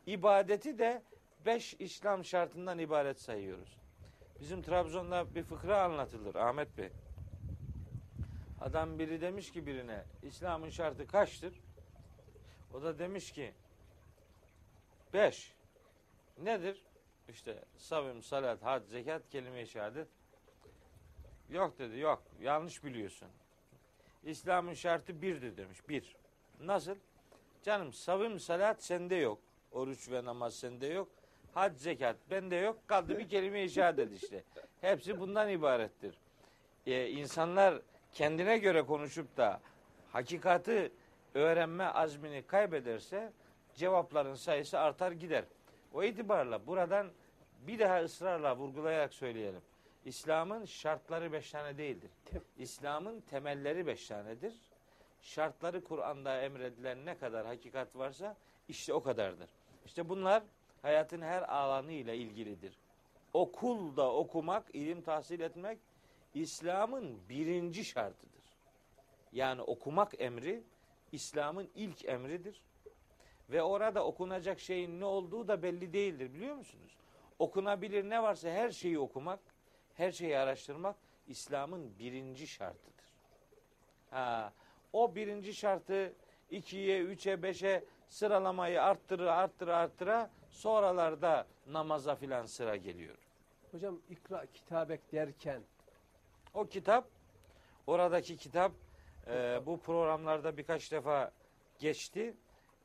ibadeti 0.06 0.80
de 0.80 1.02
beş 1.46 1.76
İslam 1.80 2.26
şartından 2.26 2.80
ibaret 2.80 3.22
sayıyoruz. 3.22 3.78
Bizim 4.40 4.62
Trabzon'da 4.62 5.36
bir 5.36 5.44
fıkra 5.44 5.84
anlatılır 5.84 6.36
Ahmet 6.36 6.78
Bey. 6.78 6.90
Adam 8.62 9.00
biri 9.00 9.22
demiş 9.22 9.52
ki 9.52 9.68
birine 9.68 10.04
İslam'ın 10.24 10.70
şartı 10.70 11.08
kaçtır? 11.08 11.60
O 12.74 12.82
da 12.82 13.00
demiş 13.00 13.32
ki 13.32 13.54
beş. 15.14 15.54
Nedir? 16.44 16.84
İşte 17.30 17.64
savim, 17.78 18.24
salat, 18.24 18.64
had, 18.64 18.84
zekat, 18.86 19.30
kelime-i 19.30 19.68
şehadet. 19.68 20.08
Yok 21.50 21.80
dedi, 21.80 22.00
yok. 22.00 22.24
Yanlış 22.42 22.84
biliyorsun. 22.84 23.28
İslam'ın 24.24 24.74
şartı 24.74 25.22
birdir 25.22 25.58
demiş. 25.58 25.90
Bir. 25.90 26.16
Nasıl? 26.60 26.96
Canım 27.64 27.94
savim, 27.94 28.40
salat 28.40 28.84
sende 28.84 29.16
yok. 29.16 29.40
Oruç 29.72 30.10
ve 30.10 30.26
namaz 30.26 30.56
sende 30.56 30.88
yok. 30.88 31.10
Hac, 31.54 31.78
zekat 31.78 32.16
bende 32.32 32.56
yok. 32.56 32.88
Kaldı 32.88 33.20
bir 33.20 33.30
kelime-i 33.30 33.70
şehadet 33.70 34.24
işte. 34.24 34.44
Hepsi 34.82 35.20
bundan 35.20 35.50
ibarettir. 35.50 36.18
Ee, 36.86 37.10
insanlar 37.10 37.82
kendine 38.14 38.58
göre 38.58 38.86
konuşup 38.86 39.38
da 39.38 39.62
hakikati 40.12 40.92
öğrenme 41.34 41.84
azmini 41.84 42.44
kaybederse 42.48 43.34
cevapların 43.76 44.36
sayısı 44.36 44.80
artar 44.80 45.12
gider. 45.12 45.46
O 45.94 46.04
itibarla 46.04 46.68
buradan 46.68 47.12
bir 47.68 47.80
daha 47.80 48.04
ısrarla 48.04 48.58
vurgulayarak 48.58 49.14
söyleyelim. 49.14 49.62
İslam'ın 50.06 50.66
şartları 50.66 51.32
beş 51.32 51.52
tane 51.52 51.78
değildir. 51.78 52.12
İslam'ın 52.58 53.22
temelleri 53.22 53.88
beş 53.88 54.08
tanedir. 54.08 54.54
Şartları 55.22 55.84
Kur'an'da 55.84 56.42
emredilen 56.42 57.06
ne 57.06 57.18
kadar 57.18 57.46
hakikat 57.46 57.96
varsa 57.96 58.38
işte 58.68 58.94
o 58.94 59.04
kadardır. 59.04 59.50
İşte 59.86 60.10
bunlar 60.10 60.44
hayatın 60.82 61.22
her 61.22 61.42
alanıyla 61.42 62.14
ilgilidir. 62.14 62.78
Okulda 63.34 64.14
okumak, 64.14 64.76
ilim 64.76 65.02
tahsil 65.02 65.40
etmek 65.40 65.80
İslam'ın 66.34 67.20
birinci 67.30 67.86
şartıdır. 67.86 68.44
Yani 69.32 69.62
okumak 69.62 70.22
emri 70.22 70.64
İslam'ın 71.12 71.70
ilk 71.76 72.06
emridir. 72.06 72.62
Ve 73.50 73.64
orada 73.64 74.06
okunacak 74.06 74.60
şeyin 74.60 75.00
ne 75.00 75.06
olduğu 75.06 75.48
da 75.48 75.64
belli 75.64 75.94
değildir 75.94 76.34
biliyor 76.34 76.56
musunuz? 76.56 76.98
Okunabilir 77.40 78.10
ne 78.10 78.24
varsa 78.24 78.50
her 78.50 78.70
şeyi 78.70 79.00
okumak, 79.00 79.40
her 79.94 80.12
şeyi 80.12 80.38
araştırmak 80.38 80.96
İslam'ın 81.28 82.00
birinci 82.00 82.48
şartıdır. 82.48 83.06
Ha, 84.10 84.54
o 84.94 85.16
birinci 85.16 85.54
şartı 85.54 86.14
ikiye, 86.52 87.02
üçe, 87.02 87.44
beşe 87.44 87.84
sıralamayı 88.08 88.84
arttıra 88.84 89.36
arttıra 89.36 89.78
arttıra 89.78 90.30
sonralarda 90.50 91.48
namaza 91.68 92.16
filan 92.16 92.46
sıra 92.46 92.76
geliyor. 92.76 93.18
Hocam 93.72 94.00
ikra 94.10 94.46
kitabek 94.46 95.12
derken 95.12 95.64
O 96.54 96.66
kitap, 96.66 97.08
oradaki 97.88 98.38
kitap 98.38 98.72
e, 99.28 99.62
bu 99.66 99.80
programlarda 99.80 100.58
birkaç 100.58 100.92
defa 100.92 101.32
geçti. 101.80 102.34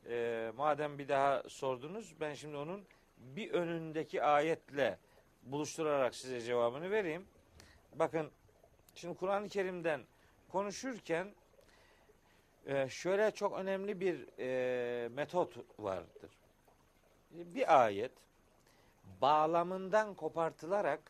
E, 0.07 0.53
madem 0.57 0.99
bir 0.99 1.09
daha 1.09 1.43
sordunuz, 1.49 2.15
ben 2.21 2.35
şimdi 2.35 2.57
onun 2.57 2.85
bir 3.19 3.51
önündeki 3.51 4.23
ayetle 4.23 4.99
buluşturarak 5.43 6.15
size 6.15 6.41
cevabını 6.41 6.91
vereyim. 6.91 7.27
Bakın, 7.95 8.31
şimdi 8.95 9.19
Kur'an-ı 9.19 9.49
Kerim'den 9.49 10.01
konuşurken 10.49 11.35
e, 12.67 12.89
şöyle 12.89 13.31
çok 13.31 13.59
önemli 13.59 14.01
bir 14.01 14.27
e, 14.39 15.09
metot 15.09 15.57
vardır. 15.79 16.31
Bir 17.31 17.83
ayet 17.83 18.13
bağlamından 19.21 20.15
kopartılarak 20.15 21.01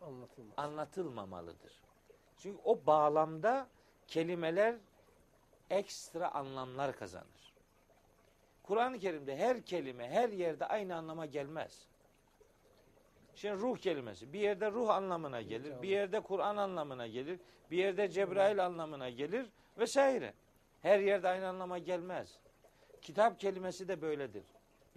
anlatılmaz. 0.00 0.54
anlatılmamalıdır. 0.56 1.82
Çünkü 2.38 2.60
o 2.64 2.86
bağlamda 2.86 3.68
kelimeler 4.06 4.76
ekstra 5.70 6.28
anlamlar 6.28 6.96
kazanır. 6.96 7.43
Kur'an-ı 8.64 8.98
Kerim'de 8.98 9.36
her 9.36 9.62
kelime 9.62 10.08
her 10.08 10.28
yerde 10.28 10.66
aynı 10.66 10.96
anlama 10.96 11.26
gelmez. 11.26 11.86
Şimdi 13.34 13.54
ruh 13.54 13.78
kelimesi 13.78 14.32
bir 14.32 14.40
yerde 14.40 14.70
ruh 14.70 14.90
anlamına 14.90 15.42
gelir, 15.42 15.82
bir 15.82 15.88
yerde 15.88 16.20
Kur'an 16.20 16.56
anlamına 16.56 17.06
gelir, 17.06 17.40
bir 17.70 17.76
yerde 17.76 18.08
Cebrail 18.08 18.66
anlamına 18.66 19.10
gelir 19.10 19.46
vesaire. 19.78 20.34
Her 20.82 20.98
yerde 20.98 21.28
aynı 21.28 21.48
anlama 21.48 21.78
gelmez. 21.78 22.38
Kitap 23.02 23.40
kelimesi 23.40 23.88
de 23.88 24.02
böyledir. 24.02 24.44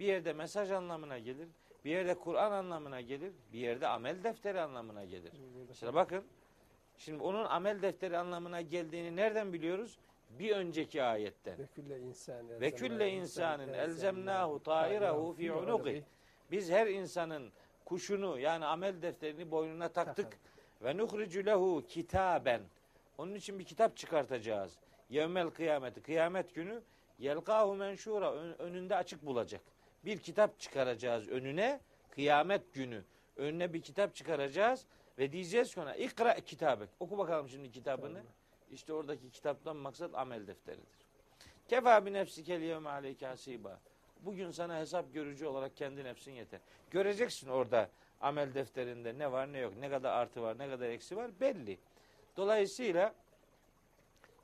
Bir 0.00 0.06
yerde 0.06 0.32
mesaj 0.32 0.70
anlamına 0.70 1.18
gelir, 1.18 1.48
bir 1.84 1.90
yerde 1.90 2.14
Kur'an 2.14 2.52
anlamına 2.52 3.00
gelir, 3.00 3.32
bir 3.52 3.58
yerde 3.58 3.88
amel 3.88 4.24
defteri 4.24 4.60
anlamına 4.60 5.04
gelir. 5.04 5.32
Mesela 5.68 5.94
bakın, 5.94 6.24
şimdi 6.98 7.22
onun 7.22 7.44
amel 7.44 7.82
defteri 7.82 8.18
anlamına 8.18 8.60
geldiğini 8.60 9.16
nereden 9.16 9.52
biliyoruz? 9.52 9.98
Bir 10.30 10.56
önceki 10.56 11.02
ayetten. 11.02 11.58
Ve 12.60 12.70
külle 12.70 13.10
insanın 13.10 13.68
elzemnahu 13.78 14.62
ta'irahu 14.62 15.32
fi 15.32 15.42
unuqi. 15.52 16.04
Biz 16.50 16.70
her 16.70 16.86
insanın 16.86 17.52
kuşunu 17.84 18.38
yani 18.38 18.64
amel 18.66 19.02
defterini 19.02 19.50
boynuna 19.50 19.88
taktık. 19.88 20.38
Ve 20.82 20.96
nuhricu 20.96 21.46
lehu 21.46 21.84
kitaben. 21.88 22.60
Onun 23.18 23.34
için 23.34 23.58
bir 23.58 23.64
kitap 23.64 23.96
çıkartacağız. 23.96 24.78
Yevmel 25.10 25.50
kıyameti. 25.50 26.02
Kıyamet 26.02 26.54
günü 26.54 26.82
yelkahu 27.18 27.74
menşura 27.74 28.32
ön- 28.34 28.58
önünde 28.58 28.96
açık 28.96 29.26
bulacak. 29.26 29.60
Bir 30.04 30.18
kitap 30.18 30.60
çıkaracağız 30.60 31.28
önüne 31.28 31.80
kıyamet 32.10 32.74
günü. 32.74 33.04
Önüne 33.36 33.72
bir 33.72 33.80
kitap 33.82 34.14
çıkaracağız 34.14 34.86
ve 35.18 35.32
diyeceğiz 35.32 35.78
ona 35.78 35.94
ikra 35.94 36.34
kitabek. 36.34 36.88
Oku 37.00 37.18
bakalım 37.18 37.48
şimdi 37.48 37.70
kitabını. 37.70 38.22
İşte 38.70 38.92
oradaki 38.92 39.30
kitaptan 39.30 39.76
maksat 39.76 40.14
amel 40.14 40.46
defteridir. 40.46 40.98
Kefa 41.68 42.06
bi 42.06 42.12
nefsikel 42.12 42.60
yevme 42.60 42.90
aleyke 42.90 43.26
hasiba. 43.26 43.80
Bugün 44.20 44.50
sana 44.50 44.78
hesap 44.78 45.14
görücü 45.14 45.46
olarak 45.46 45.76
kendi 45.76 46.04
nefsin 46.04 46.32
yeter. 46.32 46.60
Göreceksin 46.90 47.48
orada 47.48 47.90
amel 48.20 48.54
defterinde 48.54 49.18
ne 49.18 49.32
var 49.32 49.52
ne 49.52 49.58
yok, 49.58 49.76
ne 49.76 49.90
kadar 49.90 50.12
artı 50.12 50.42
var, 50.42 50.58
ne 50.58 50.68
kadar 50.68 50.88
eksi 50.88 51.16
var 51.16 51.30
belli. 51.40 51.78
Dolayısıyla 52.36 53.14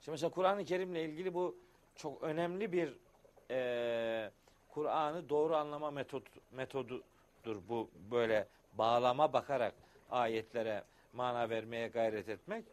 şimdi 0.01 0.11
mesela 0.11 0.31
Kur'an-ı 0.31 0.65
Kerim'le 0.65 0.95
ilgili 0.95 1.35
bu 1.35 1.57
çok 1.97 2.23
önemli 2.23 2.73
bir 2.73 2.97
eee, 3.51 4.31
Kur'an'ı 4.69 5.29
doğru 5.29 5.57
anlama 5.57 5.91
metot, 5.91 6.23
metodudur 6.53 7.69
bu 7.69 7.91
böyle 8.11 8.49
bağlama 8.73 9.33
bakarak 9.33 9.75
ayetlere 10.11 10.85
mana 11.13 11.51
vermeye 11.51 11.89
gayret 11.89 12.29
etmek. 12.29 12.65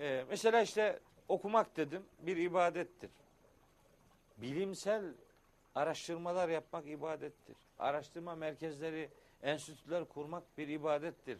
Eee, 0.00 0.24
mesela 0.30 0.60
işte 0.62 1.00
okumak 1.28 1.76
dedim 1.76 2.02
bir 2.18 2.36
ibadettir. 2.36 3.10
Bilimsel 4.36 5.14
araştırmalar 5.74 6.48
yapmak 6.48 6.86
ibadettir. 6.86 7.56
Araştırma 7.78 8.34
merkezleri, 8.34 9.10
enstitüler 9.42 10.04
kurmak 10.04 10.58
bir 10.58 10.68
ibadettir. 10.68 11.38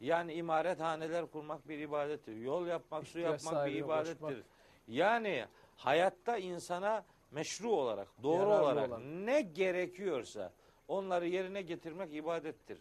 Yani 0.00 0.34
imarethaneler 0.34 1.26
kurmak 1.26 1.68
bir 1.68 1.78
ibadettir. 1.78 2.36
Yol 2.36 2.66
yapmak, 2.66 3.06
su 3.06 3.18
yapmak 3.20 3.66
bir 3.66 3.74
ibadettir. 3.74 4.20
koşmak. 4.20 4.44
Yani 4.88 5.46
hayatta 5.76 6.38
insana 6.38 7.04
meşru 7.30 7.70
olarak, 7.70 8.08
doğru 8.22 8.42
Yararlı 8.42 8.62
olarak 8.64 8.88
olan. 8.88 9.26
ne 9.26 9.40
gerekiyorsa 9.42 10.52
onları 10.88 11.26
yerine 11.26 11.62
getirmek 11.62 12.14
ibadettir. 12.14 12.78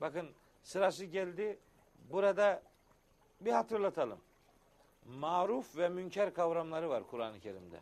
Bakın 0.00 0.30
sırası 0.62 1.04
geldi. 1.04 1.58
Burada 2.10 2.62
bir 3.40 3.52
hatırlatalım. 3.52 4.20
Maruf 5.06 5.76
ve 5.76 5.88
münker 5.88 6.34
kavramları 6.34 6.88
var 6.88 7.06
Kur'an-ı 7.06 7.40
Kerim'de. 7.40 7.80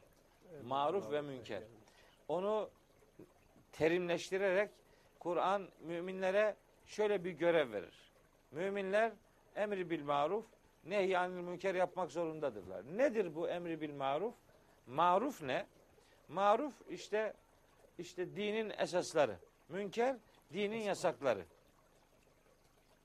Maruf 0.65 1.11
ve 1.11 1.21
münker. 1.21 1.63
Onu 2.29 2.71
terimleştirerek 3.73 4.71
Kur'an 5.19 5.69
müminlere 5.81 6.57
şöyle 6.87 7.25
bir 7.25 7.31
görev 7.31 7.73
verir. 7.73 8.11
Müminler 8.51 9.13
emri 9.57 9.91
bil 9.91 10.05
maruf, 10.05 10.45
nehyanil 10.85 11.41
münker 11.41 11.75
yapmak 11.75 12.11
zorundadırlar. 12.11 12.85
Nedir 12.97 13.35
bu 13.35 13.49
emri 13.49 13.81
bil 13.81 13.95
maruf? 13.95 14.35
Maruf 14.87 15.43
ne? 15.43 15.67
Maruf 16.29 16.75
işte 16.89 17.35
işte 17.99 18.37
dinin 18.37 18.73
esasları. 18.79 19.37
Münker 19.69 20.17
dinin 20.53 20.81
yasakları. 20.81 21.45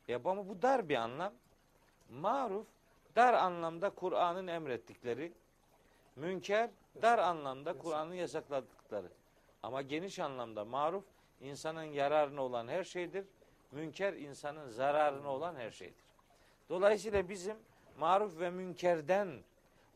Ya 0.08 0.20
ama 0.26 0.48
bu 0.48 0.62
dar 0.62 0.90
bir 0.90 0.96
anlam. 0.96 1.34
Maruf 2.10 2.68
dar 3.16 3.34
anlamda 3.34 3.90
Kur'an'ın 3.90 4.48
emrettikleri. 4.48 5.34
Münker 6.16 6.70
dar 7.02 7.20
anlamda 7.20 7.78
Kur'an'ın 7.78 8.14
yasakladıkları. 8.14 9.12
Ama 9.64 9.82
geniş 9.82 10.20
anlamda 10.20 10.66
maruf 10.66 11.04
insanın 11.42 11.84
yararına 11.84 12.42
olan 12.42 12.68
her 12.68 12.84
şeydir. 12.84 13.26
Münker 13.72 14.14
insanın 14.14 14.70
zararına 14.70 15.30
olan 15.30 15.56
her 15.56 15.72
şeydir. 15.72 16.06
Dolayısıyla 16.70 17.30
bizim 17.30 17.58
maruf 18.00 18.40
ve 18.40 18.50
münkerden 18.50 19.44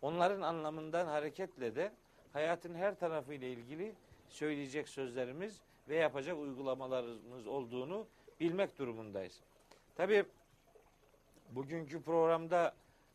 onların 0.01 0.41
anlamından 0.41 1.05
hareketle 1.05 1.75
de 1.75 1.91
hayatın 2.33 2.75
her 2.75 2.95
tarafıyla 2.95 3.47
ilgili 3.47 3.95
söyleyecek 4.29 4.89
sözlerimiz 4.89 5.61
ve 5.89 5.95
yapacak 5.95 6.37
uygulamalarımız 6.37 7.47
olduğunu 7.47 8.07
bilmek 8.39 8.79
durumundayız. 8.79 9.39
Tabi 9.95 10.25
bugünkü 11.51 12.01
programda 12.01 12.73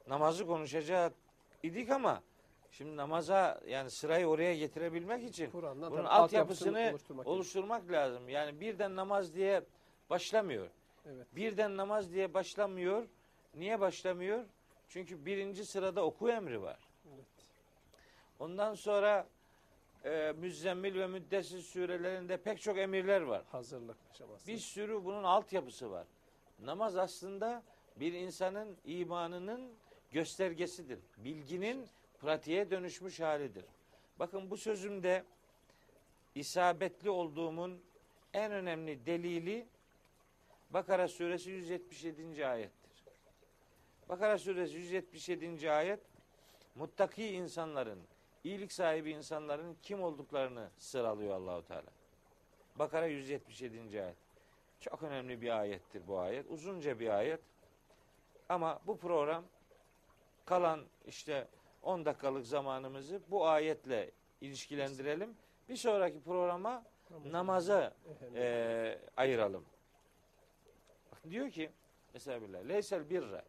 namazı 0.08 0.46
konuşacak 0.46 1.12
idik 1.62 1.90
ama 1.90 2.22
şimdi 2.70 2.96
namaza 2.96 3.60
yani 3.66 3.90
sırayı 3.90 4.26
oraya 4.26 4.56
getirebilmek 4.56 5.24
için 5.24 5.50
Kur'an'dan 5.50 5.92
bunun 5.92 6.02
tabii 6.02 6.12
altyapısını 6.12 6.90
oluşturmak. 6.90 7.26
oluşturmak 7.26 7.90
lazım. 7.90 8.28
Yani 8.28 8.60
birden 8.60 8.96
namaz 8.96 9.34
diye 9.34 9.62
başlamıyor. 10.10 10.68
Evet. 11.06 11.26
Birden 11.36 11.76
namaz 11.76 12.12
diye 12.12 12.34
başlamıyor. 12.34 13.06
Niye 13.54 13.80
başlamıyor? 13.80 14.44
Çünkü 14.88 15.26
birinci 15.26 15.64
sırada 15.64 16.04
oku 16.04 16.30
emri 16.30 16.62
var. 16.62 16.78
Evet. 17.14 17.24
Ondan 18.38 18.74
sonra 18.74 19.26
e, 20.04 20.34
Müzzemmil 20.36 20.98
ve 20.98 21.06
Müddessir 21.06 21.60
surelerinde 21.60 22.36
pek 22.36 22.60
çok 22.60 22.78
emirler 22.78 23.20
var. 23.20 23.42
Hazırlık 23.52 23.96
aşaması. 24.10 24.46
Bir 24.46 24.58
sürü 24.58 25.04
bunun 25.04 25.24
altyapısı 25.24 25.90
var. 25.90 26.06
Namaz 26.58 26.96
aslında 26.96 27.62
bir 27.96 28.12
insanın 28.12 28.76
imanının 28.84 29.72
göstergesidir. 30.14 30.98
Bilginin 31.16 31.88
pratiğe 32.20 32.70
dönüşmüş 32.70 33.20
halidir. 33.20 33.64
Bakın 34.18 34.50
bu 34.50 34.57
sözümde 34.57 35.24
isabetli 36.35 37.11
olduğumun 37.11 37.83
en 38.35 38.53
önemli 38.53 39.07
delili 39.07 39.66
Bakara 40.70 41.09
suresi 41.09 41.50
177. 41.50 42.46
ayettir. 42.46 43.05
Bakara 44.09 44.38
suresi 44.38 44.77
177. 44.77 45.70
ayet 45.70 46.00
muttaki 46.74 47.29
insanların, 47.29 48.03
iyilik 48.44 48.72
sahibi 48.72 49.11
insanların 49.11 49.77
kim 49.83 50.03
olduklarını 50.03 50.70
sıralıyor 50.79 51.35
Allahu 51.35 51.64
Teala. 51.64 51.90
Bakara 52.77 53.07
177. 53.07 54.03
ayet. 54.03 54.16
Çok 54.81 55.03
önemli 55.03 55.40
bir 55.40 55.59
ayettir 55.61 56.03
bu 56.07 56.18
ayet. 56.18 56.46
Uzunca 56.50 57.00
bir 57.00 57.09
ayet. 57.09 57.40
Ama 58.48 58.81
bu 58.87 58.98
program 58.98 59.44
kalan 60.44 60.80
işte 61.07 61.48
10 61.83 62.04
dakikalık 62.04 62.46
zamanımızı 62.46 63.20
bu 63.28 63.46
ayetle 63.46 64.11
ilişkilendirelim. 64.40 65.37
Bir 65.68 65.76
sonraki 65.76 66.20
programa 66.20 66.85
namaza 67.24 67.94
e, 68.35 68.98
ayıralım. 69.16 69.64
Bak 71.12 71.30
diyor 71.30 71.50
ki 71.50 71.70
mesela 72.14 72.42
billah 72.42 72.64
leysel 72.68 73.11
birre 73.11 73.42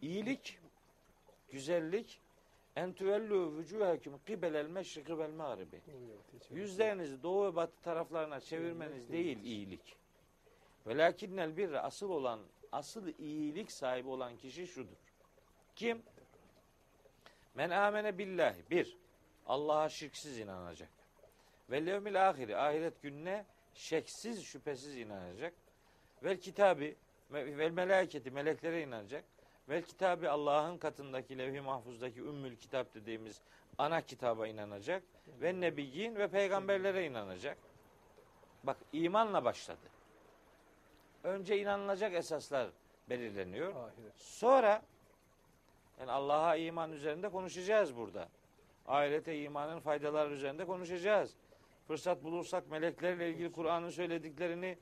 iyilik 0.00 0.58
güzellik 1.48 2.20
en 2.76 2.92
tüvellu 2.92 3.56
vücuhekum 3.56 4.20
kibelel 4.26 4.66
meşriki 4.66 5.18
vel 5.18 5.30
mağribi 5.30 5.80
yüzlerinizi 6.50 7.22
doğu 7.22 7.46
ve 7.46 7.56
batı 7.56 7.82
taraflarına 7.82 8.40
çevirmeniz 8.40 9.12
değil 9.12 9.42
iyilik. 9.44 9.96
Velakinnel 10.86 11.56
birre 11.56 11.80
asıl 11.80 12.10
olan 12.10 12.40
asıl 12.72 13.08
iyilik 13.18 13.72
sahibi 13.72 14.08
olan 14.08 14.36
kişi 14.36 14.66
şudur. 14.66 14.96
Kim? 15.80 16.02
Men 17.54 17.70
amene 17.70 18.18
billahi. 18.18 18.70
Bir, 18.70 18.98
Allah'a 19.46 19.88
şirksiz 19.88 20.38
inanacak. 20.38 20.88
Ve 21.70 21.86
levmil 21.86 22.28
ahiri. 22.28 22.56
Ahiret 22.56 23.02
gününe 23.02 23.44
şeksiz 23.74 24.44
şüphesiz 24.44 24.96
inanacak. 24.96 25.54
Vel 26.22 26.40
kitabi 26.40 26.96
vel 27.30 27.70
meleketi 27.70 28.30
meleklere 28.30 28.82
inanacak. 28.82 29.24
Vel 29.68 29.82
kitabi 29.82 30.28
Allah'ın 30.28 30.78
katındaki 30.78 31.38
levh-i 31.38 31.60
mahfuzdaki 31.60 32.20
ümmül 32.20 32.56
kitap 32.56 32.94
dediğimiz 32.94 33.40
ana 33.78 34.00
kitaba 34.00 34.46
inanacak. 34.46 35.02
Ve 35.40 35.60
nebiyyin 35.60 36.16
ve 36.16 36.28
peygamberlere 36.28 37.06
inanacak. 37.06 37.58
Bak 38.64 38.76
imanla 38.92 39.44
başladı. 39.44 39.88
Önce 41.24 41.58
inanılacak 41.58 42.14
esaslar 42.14 42.70
belirleniyor. 43.08 43.74
Sonra 44.16 44.82
yani 46.00 46.10
Allah'a 46.10 46.56
iman 46.56 46.92
üzerinde 46.92 47.28
konuşacağız 47.28 47.96
burada. 47.96 48.28
Ahirete 48.86 49.42
imanın 49.42 49.80
faydaları 49.80 50.34
üzerinde 50.34 50.64
konuşacağız. 50.64 51.34
Fırsat 51.86 52.24
bulursak 52.24 52.70
meleklerle 52.70 53.30
ilgili 53.30 53.52
Kur'an'ın 53.52 53.90
söylediklerini 53.90 54.78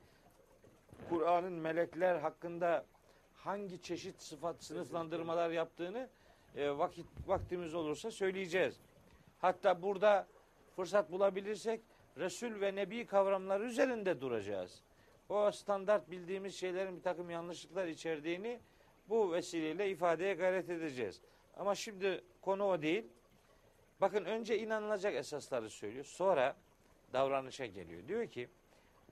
Kur'an'ın 1.08 1.52
melekler 1.52 2.18
hakkında 2.18 2.84
hangi 3.34 3.82
çeşit 3.82 4.22
sıfat 4.22 4.64
sınıflandırmalar 4.64 5.50
yaptığını 5.50 6.08
e, 6.56 6.78
vakit 6.78 7.06
vaktimiz 7.26 7.74
olursa 7.74 8.10
söyleyeceğiz. 8.10 8.80
Hatta 9.38 9.82
burada 9.82 10.26
fırsat 10.76 11.12
bulabilirsek 11.12 11.80
Resul 12.16 12.60
ve 12.60 12.74
Nebi 12.74 13.06
kavramları 13.06 13.64
üzerinde 13.64 14.20
duracağız. 14.20 14.82
O 15.28 15.50
standart 15.50 16.10
bildiğimiz 16.10 16.54
şeylerin 16.54 16.96
bir 16.96 17.02
takım 17.02 17.30
yanlışlıklar 17.30 17.86
içerdiğini 17.86 18.60
bu 19.08 19.32
vesileyle 19.32 19.90
ifadeye 19.90 20.34
gayret 20.34 20.70
edeceğiz. 20.70 21.20
Ama 21.56 21.74
şimdi 21.74 22.24
konu 22.42 22.64
o 22.64 22.82
değil. 22.82 23.04
Bakın 24.00 24.24
önce 24.24 24.58
inanılacak 24.58 25.14
esasları 25.14 25.70
söylüyor. 25.70 26.04
Sonra 26.04 26.56
davranışa 27.12 27.66
geliyor. 27.66 28.08
Diyor 28.08 28.26
ki 28.26 28.48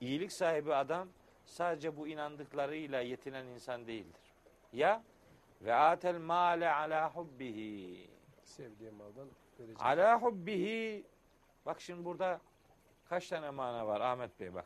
iyilik 0.01 0.31
sahibi 0.31 0.73
adam 0.73 1.07
sadece 1.45 1.97
bu 1.97 2.07
inandıklarıyla 2.07 3.01
yetinen 3.01 3.45
insan 3.45 3.87
değildir. 3.87 4.33
Ya 4.73 5.03
ve 5.61 5.73
atel 5.73 6.17
male 6.17 6.71
ala 6.71 7.15
hubbihi. 7.15 8.09
Sevdiği 8.43 8.91
maldan 8.91 9.27
verecek. 9.59 9.81
Ala 9.81 10.21
hubbihi. 10.21 11.03
Bak 11.65 11.81
şimdi 11.81 12.05
burada 12.05 12.41
kaç 13.09 13.27
tane 13.27 13.49
mana 13.49 13.87
var 13.87 14.01
Ahmet 14.01 14.39
Bey 14.39 14.53
bak. 14.53 14.65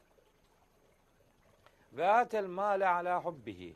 Ve 1.94 2.08
atel 2.08 2.46
male 2.46 2.88
ala 2.88 3.24
hubbihi. 3.26 3.76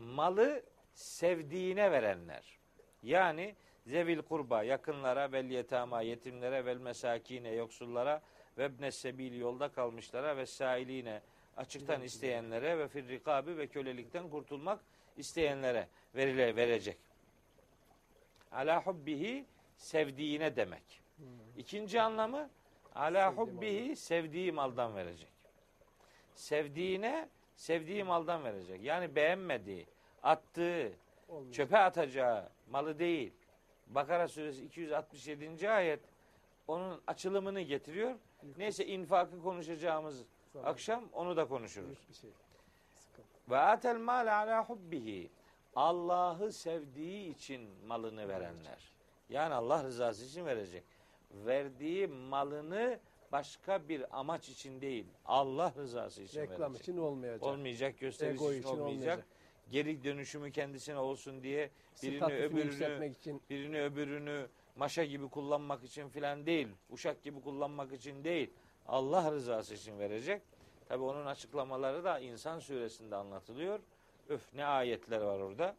Malı 0.00 0.62
sevdiğine 0.94 1.90
verenler. 1.90 2.58
Yani 3.02 3.54
zevil 3.86 4.22
kurba 4.22 4.62
yakınlara 4.62 5.32
vel 5.32 5.50
yetama 5.50 6.02
yetimlere 6.02 6.64
vel 6.64 6.76
mesakine 6.76 7.50
yoksullara 7.50 8.22
ve 8.58 8.66
ibne 8.66 8.90
sebil 8.90 9.40
yolda 9.40 9.68
kalmışlara 9.68 10.36
ve 10.36 10.46
sailine 10.46 11.22
açıktan 11.56 12.02
isteyenlere 12.02 12.78
ve 12.78 12.88
firrikabi 12.88 13.56
ve 13.56 13.66
kölelikten 13.66 14.30
kurtulmak 14.30 14.80
isteyenlere 15.16 15.88
verile 16.14 16.56
verecek. 16.56 16.98
Ala 18.52 18.82
hubbihi 18.82 19.46
sevdiğine 19.76 20.56
demek. 20.56 21.02
İkinci 21.56 22.00
anlamı 22.00 22.50
ala 22.94 23.32
hubbihi 23.32 23.96
sevdiği 23.96 24.52
maldan 24.52 24.96
verecek. 24.96 25.28
Sevdiğine 26.34 27.28
sevdiği 27.56 28.04
maldan 28.04 28.44
verecek. 28.44 28.82
Yani 28.84 29.16
beğenmediği, 29.16 29.86
attığı, 30.22 30.92
Olmayacak. 31.28 31.54
çöpe 31.54 31.78
atacağı 31.78 32.48
malı 32.70 32.98
değil. 32.98 33.32
Bakara 33.86 34.28
suresi 34.28 34.64
267. 34.64 35.70
ayet 35.70 36.00
onun 36.68 37.00
açılımını 37.06 37.60
getiriyor. 37.60 38.14
Neyse 38.58 38.86
infakı 38.86 39.42
konuşacağımız 39.42 40.24
Zaman. 40.52 40.70
akşam 40.70 41.04
onu 41.12 41.36
da 41.36 41.48
konuşuruz. 41.48 41.98
Şey. 42.20 42.30
Ve 43.50 43.58
atel 43.58 43.96
mal 43.96 44.26
ala 44.26 44.64
hubbihi. 44.64 45.30
Allah'ı 45.76 46.52
sevdiği 46.52 47.34
için 47.34 47.70
malını 47.86 48.28
verenler. 48.28 48.92
Yani 49.28 49.54
Allah 49.54 49.84
rızası 49.84 50.24
için 50.24 50.46
verecek. 50.46 50.84
Verdiği 51.30 52.06
malını 52.06 52.98
başka 53.36 53.88
bir 53.88 54.18
amaç 54.18 54.48
için 54.48 54.80
değil, 54.80 55.06
Allah 55.24 55.72
rızası 55.76 56.22
için 56.22 56.40
Reklam 56.40 56.72
verecek. 56.72 56.82
için 56.82 56.96
olmayacak. 56.96 57.42
olmayacak, 57.42 57.98
gösteriş 57.98 58.34
Ego 58.34 58.52
için, 58.52 58.60
için 58.60 58.68
olmayacak. 58.68 59.02
olmayacak. 59.02 59.26
Geri 59.70 60.04
dönüşümü 60.04 60.52
kendisine 60.52 60.98
olsun 60.98 61.42
diye 61.42 61.70
birini 62.02 62.16
Statüsünü 62.16 62.44
öbürünü 62.44 63.06
için 63.06 63.42
birini 63.50 63.82
öbürünü 63.82 64.48
maşa 64.76 65.04
gibi 65.04 65.28
kullanmak 65.28 65.84
için 65.84 66.08
filan 66.08 66.46
değil. 66.46 66.68
Uşak 66.90 67.22
gibi 67.22 67.40
kullanmak 67.40 67.92
için 67.92 68.24
değil. 68.24 68.50
Allah 68.86 69.32
rızası 69.32 69.74
için 69.74 69.98
verecek. 69.98 70.42
Tabi 70.88 71.02
onun 71.02 71.26
açıklamaları 71.26 72.04
da 72.04 72.18
İnsan 72.18 72.58
suresinde 72.58 73.16
anlatılıyor. 73.16 73.80
Öf 74.28 74.54
ne 74.54 74.64
ayetler 74.64 75.20
var 75.20 75.38
orada. 75.40 75.76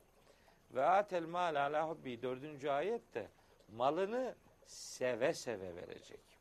Ve 0.76 0.86
atel 0.86 1.24
mal 1.26 1.56
ala 1.56 1.90
hubbi 1.90 2.22
dördüncü 2.22 2.70
ayette 2.70 3.30
malını 3.76 4.36
seve 4.66 5.34
seve 5.34 5.76
verecek. 5.76 6.37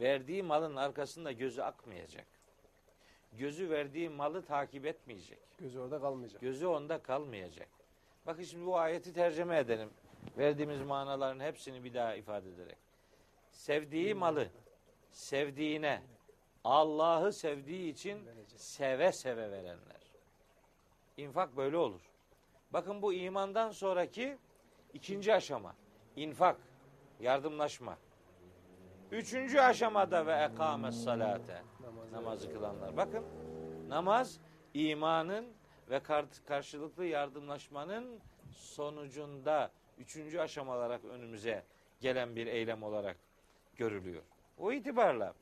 Verdiği 0.00 0.42
malın 0.42 0.76
arkasında 0.76 1.32
gözü 1.32 1.62
akmayacak. 1.62 2.26
Gözü 3.32 3.70
verdiği 3.70 4.08
malı 4.08 4.44
takip 4.44 4.86
etmeyecek. 4.86 5.38
Gözü 5.58 5.78
orada 5.78 6.00
kalmayacak. 6.00 6.40
Gözü 6.40 6.66
onda 6.66 7.02
kalmayacak. 7.02 7.68
Bakın 8.26 8.42
şimdi 8.42 8.66
bu 8.66 8.78
ayeti 8.78 9.12
tercüme 9.12 9.58
edelim. 9.58 9.90
Verdiğimiz 10.38 10.82
manaların 10.82 11.40
hepsini 11.40 11.84
bir 11.84 11.94
daha 11.94 12.14
ifade 12.14 12.48
ederek. 12.48 12.78
Sevdiği 13.50 14.14
malı 14.14 14.48
sevdiğine 15.10 16.02
Allah'ı 16.64 17.32
sevdiği 17.32 17.92
için 17.92 18.28
seve 18.56 19.12
seve 19.12 19.50
verenler. 19.50 20.00
İnfak 21.16 21.56
böyle 21.56 21.76
olur. 21.76 22.00
Bakın 22.70 23.02
bu 23.02 23.12
imandan 23.12 23.70
sonraki 23.70 24.38
ikinci 24.94 25.34
aşama. 25.34 25.74
İnfak, 26.16 26.56
yardımlaşma. 27.20 27.98
Üçüncü 29.14 29.58
aşamada 29.58 30.26
ve 30.26 30.32
ekames 30.32 31.04
salate. 31.04 31.62
Namazı, 31.80 32.12
Namazı 32.12 32.52
kılanlar. 32.52 32.96
Bakın 32.96 33.24
namaz 33.88 34.40
imanın 34.74 35.46
ve 35.90 36.00
kar- 36.00 36.26
karşılıklı 36.46 37.04
yardımlaşmanın 37.04 38.20
sonucunda 38.50 39.70
üçüncü 39.98 40.38
aşama 40.38 40.76
olarak 40.76 41.04
önümüze 41.04 41.64
gelen 42.00 42.36
bir 42.36 42.46
eylem 42.46 42.82
olarak 42.82 43.16
görülüyor. 43.76 44.22
O 44.58 44.72
itibarla 44.72 45.34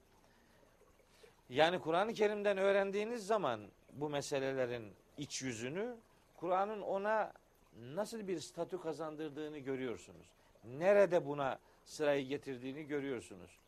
yani 1.48 1.78
Kur'an-ı 1.80 2.12
Kerim'den 2.12 2.58
öğrendiğiniz 2.58 3.26
zaman 3.26 3.60
bu 3.92 4.10
meselelerin 4.10 4.92
iç 5.16 5.42
yüzünü 5.42 5.96
Kur'an'ın 6.36 6.82
ona 6.82 7.32
nasıl 7.80 8.28
bir 8.28 8.40
statü 8.40 8.80
kazandırdığını 8.80 9.58
görüyorsunuz. 9.58 10.26
Nerede 10.64 11.26
buna 11.26 11.58
sırayı 11.84 12.26
getirdiğini 12.26 12.86
görüyorsunuz. 12.86 13.61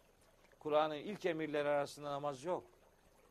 Kur'an'ın 0.64 0.94
ilk 0.94 1.26
emirleri 1.26 1.68
arasında 1.68 2.12
namaz 2.12 2.44
yok. 2.44 2.64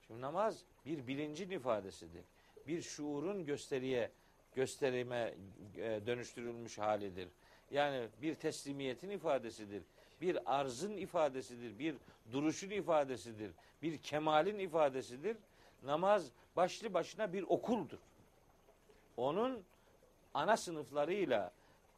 Şimdi 0.08 0.22
namaz 0.22 0.62
bir 0.86 1.08
bilincin 1.08 1.50
ifadesidir. 1.50 2.24
Bir 2.68 2.82
şuurun 2.82 3.46
gösteriye 3.46 4.12
gösterime 4.56 5.34
e, 5.78 6.02
dönüştürülmüş 6.06 6.78
halidir. 6.78 7.30
Yani 7.72 8.08
bir 8.22 8.36
teslimiyetin 8.36 9.10
ifadesidir. 9.10 9.84
Bir 10.22 10.60
arzın 10.60 10.98
ifadesidir. 10.98 11.80
Bir 11.80 11.96
duruşun 12.32 12.70
ifadesidir. 12.70 13.52
Bir 13.82 13.98
kemalin 13.98 14.60
ifadesidir. 14.60 15.38
Namaz 15.84 16.32
başlı 16.56 16.94
başına 16.94 17.34
bir 17.34 17.44
okuldur. 17.44 18.00
Onun 19.18 19.64
ana 20.34 20.58
sınıflarıyla 20.58 21.52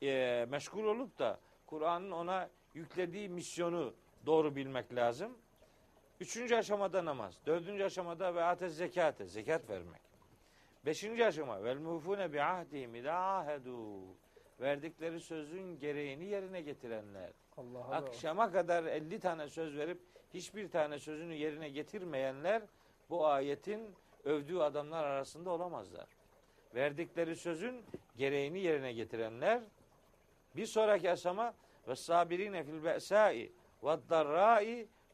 e, 0.03 0.45
meşgul 0.49 0.83
olup 0.83 1.19
da 1.19 1.39
Kur'an'ın 1.65 2.11
ona 2.11 2.49
yüklediği 2.73 3.29
misyonu 3.29 3.93
doğru 4.25 4.55
bilmek 4.55 4.95
lazım. 4.95 5.37
Üçüncü 6.19 6.55
aşamada 6.55 7.05
namaz. 7.05 7.39
Dördüncü 7.45 7.83
aşamada 7.83 8.35
ve 8.35 8.43
ates 8.43 8.73
zekate. 8.73 9.25
Zekat 9.25 9.69
vermek. 9.69 10.01
Beşinci 10.85 11.25
aşama 11.25 11.63
vel 11.63 11.77
mufune 11.77 12.33
bi 12.33 12.41
ahdihim 12.41 12.95
idâ 12.95 13.13
ahedû. 13.13 14.03
Verdikleri 14.61 15.19
sözün 15.19 15.79
gereğini 15.79 16.25
yerine 16.25 16.61
getirenler. 16.61 17.31
Allah'a 17.57 17.91
da 17.91 17.95
Akşama 17.95 18.51
kadar 18.51 18.83
50 18.83 19.19
tane 19.19 19.49
söz 19.49 19.77
verip 19.77 20.01
hiçbir 20.33 20.69
tane 20.69 20.99
sözünü 20.99 21.33
yerine 21.33 21.69
getirmeyenler 21.69 22.61
bu 23.09 23.27
ayetin 23.27 23.95
övdüğü 24.23 24.59
adamlar 24.59 25.03
arasında 25.03 25.49
olamazlar. 25.49 26.07
Verdikleri 26.75 27.35
sözün 27.35 27.85
gereğini 28.17 28.59
yerine 28.59 28.93
getirenler 28.93 29.61
bir 30.55 30.65
sonraki 30.65 31.11
aşama 31.11 31.53
ve 31.87 31.95
sabirine 31.95 32.63
fil 32.63 32.83
be'sai 32.83 33.51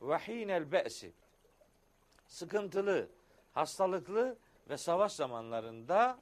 ve 0.02 0.18
hinel 0.18 0.72
be'si. 0.72 1.14
Sıkıntılı, 2.28 3.10
hastalıklı 3.54 4.38
ve 4.70 4.78
savaş 4.78 5.12
zamanlarında 5.12 6.20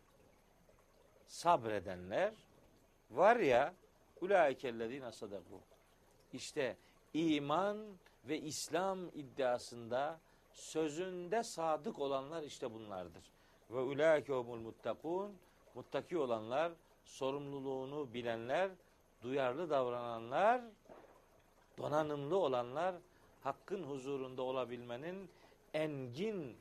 sabredenler 1.27 2.33
var 3.11 3.35
ya 3.35 3.73
ulaikellezine 4.21 5.11
sadaku. 5.11 5.61
İşte 6.33 6.77
iman 7.13 7.77
ve 8.25 8.39
İslam 8.39 9.07
iddiasında 9.07 10.19
sözünde 10.51 11.43
sadık 11.43 11.99
olanlar 11.99 12.43
işte 12.43 12.73
bunlardır. 12.73 13.23
Ve 13.69 13.79
ulaike 13.79 14.33
humul 14.33 14.59
muttakun 14.59 15.37
muttaki 15.75 16.17
olanlar, 16.17 16.71
sorumluluğunu 17.05 18.13
bilenler, 18.13 18.71
duyarlı 19.21 19.69
davrananlar, 19.69 20.61
donanımlı 21.79 22.37
olanlar, 22.37 22.95
hakkın 23.43 23.83
huzurunda 23.83 24.41
olabilmenin 24.41 25.29
engin 25.73 26.57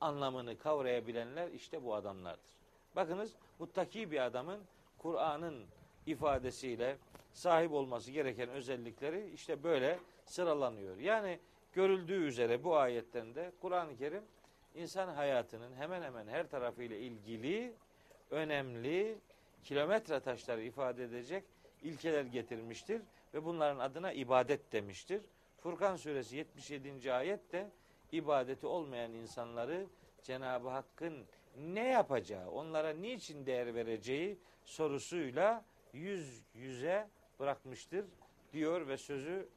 anlamını 0.00 0.58
kavrayabilenler 0.58 1.48
işte 1.48 1.84
bu 1.84 1.94
adamlardır. 1.94 2.50
Bakınız 2.96 3.32
muttaki 3.58 4.10
bir 4.10 4.24
adamın 4.24 4.60
Kur'an'ın 4.98 5.64
ifadesiyle 6.06 6.96
sahip 7.32 7.72
olması 7.72 8.10
gereken 8.10 8.48
özellikleri 8.48 9.30
işte 9.34 9.62
böyle 9.62 9.98
sıralanıyor. 10.24 10.96
Yani 10.96 11.38
görüldüğü 11.72 12.24
üzere 12.24 12.64
bu 12.64 12.76
ayetten 12.76 13.34
de 13.34 13.52
Kur'an-ı 13.60 13.96
Kerim 13.96 14.22
insan 14.74 15.08
hayatının 15.08 15.74
hemen 15.74 16.02
hemen 16.02 16.28
her 16.28 16.48
tarafıyla 16.48 16.96
ilgili 16.96 17.72
önemli 18.30 19.18
kilometre 19.64 20.20
taşları 20.20 20.62
ifade 20.62 21.04
edecek 21.04 21.44
ilkeler 21.82 22.24
getirmiştir 22.24 23.02
ve 23.34 23.44
bunların 23.44 23.78
adına 23.78 24.12
ibadet 24.12 24.72
demiştir. 24.72 25.22
Furkan 25.58 25.96
suresi 25.96 26.36
77. 26.36 27.12
ayet 27.12 27.52
de 27.52 27.70
ibadeti 28.12 28.66
olmayan 28.66 29.12
insanları 29.12 29.86
Cenab-ı 30.22 30.68
Hakk'ın 30.68 31.26
ne 31.56 31.88
yapacağı, 31.88 32.50
onlara 32.50 32.90
niçin 32.90 33.46
değer 33.46 33.74
vereceği 33.74 34.38
sorusuyla 34.64 35.64
yüz 35.92 36.44
yüze 36.54 37.08
bırakmıştır 37.40 38.06
diyor 38.52 38.88
ve 38.88 38.96
sözü 38.96 39.48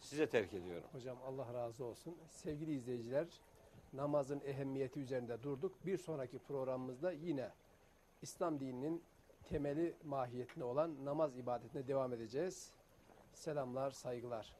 size 0.00 0.28
terk 0.28 0.54
ediyorum. 0.54 0.88
Hocam 0.92 1.18
Allah 1.26 1.54
razı 1.54 1.84
olsun. 1.84 2.16
Sevgili 2.30 2.72
izleyiciler, 2.72 3.26
namazın 3.92 4.40
ehemmiyeti 4.40 5.00
üzerinde 5.00 5.42
durduk. 5.42 5.86
Bir 5.86 5.96
sonraki 5.96 6.38
programımızda 6.38 7.12
yine 7.12 7.50
İslam 8.22 8.60
dininin 8.60 9.02
temeli 9.48 9.94
mahiyetinde 10.04 10.64
olan 10.64 11.04
namaz 11.04 11.38
ibadetine 11.38 11.88
devam 11.88 12.12
edeceğiz. 12.12 12.72
Selamlar, 13.38 13.90
saygılar. 13.90 14.54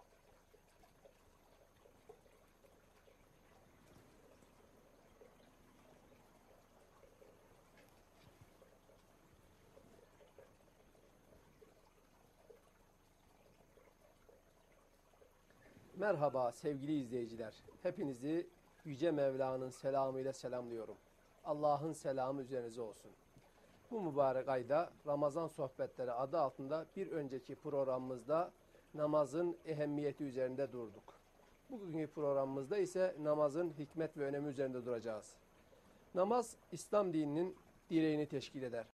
Merhaba 15.96 16.52
sevgili 16.52 17.00
izleyiciler. 17.00 17.54
Hepinizi 17.82 18.48
Yüce 18.84 19.10
Mevla'nın 19.10 19.70
selamıyla 19.70 20.32
selamlıyorum. 20.32 20.96
Allah'ın 21.44 21.92
selamı 21.92 22.42
üzerinize 22.42 22.80
olsun. 22.80 23.10
Bu 23.90 24.00
mübarek 24.00 24.48
ayda 24.48 24.90
Ramazan 25.06 25.46
sohbetleri 25.46 26.12
adı 26.12 26.38
altında 26.38 26.86
bir 26.96 27.10
önceki 27.10 27.54
programımızda 27.54 28.52
namazın 28.94 29.56
ehemmiyeti 29.64 30.24
üzerinde 30.24 30.72
durduk. 30.72 31.14
Bugünkü 31.70 32.12
programımızda 32.12 32.78
ise 32.78 33.16
namazın 33.20 33.72
hikmet 33.78 34.16
ve 34.16 34.24
önemi 34.24 34.48
üzerinde 34.48 34.86
duracağız. 34.86 35.34
Namaz 36.14 36.56
İslam 36.72 37.12
dininin 37.12 37.56
direğini 37.90 38.28
teşkil 38.28 38.62
eder. 38.62 38.86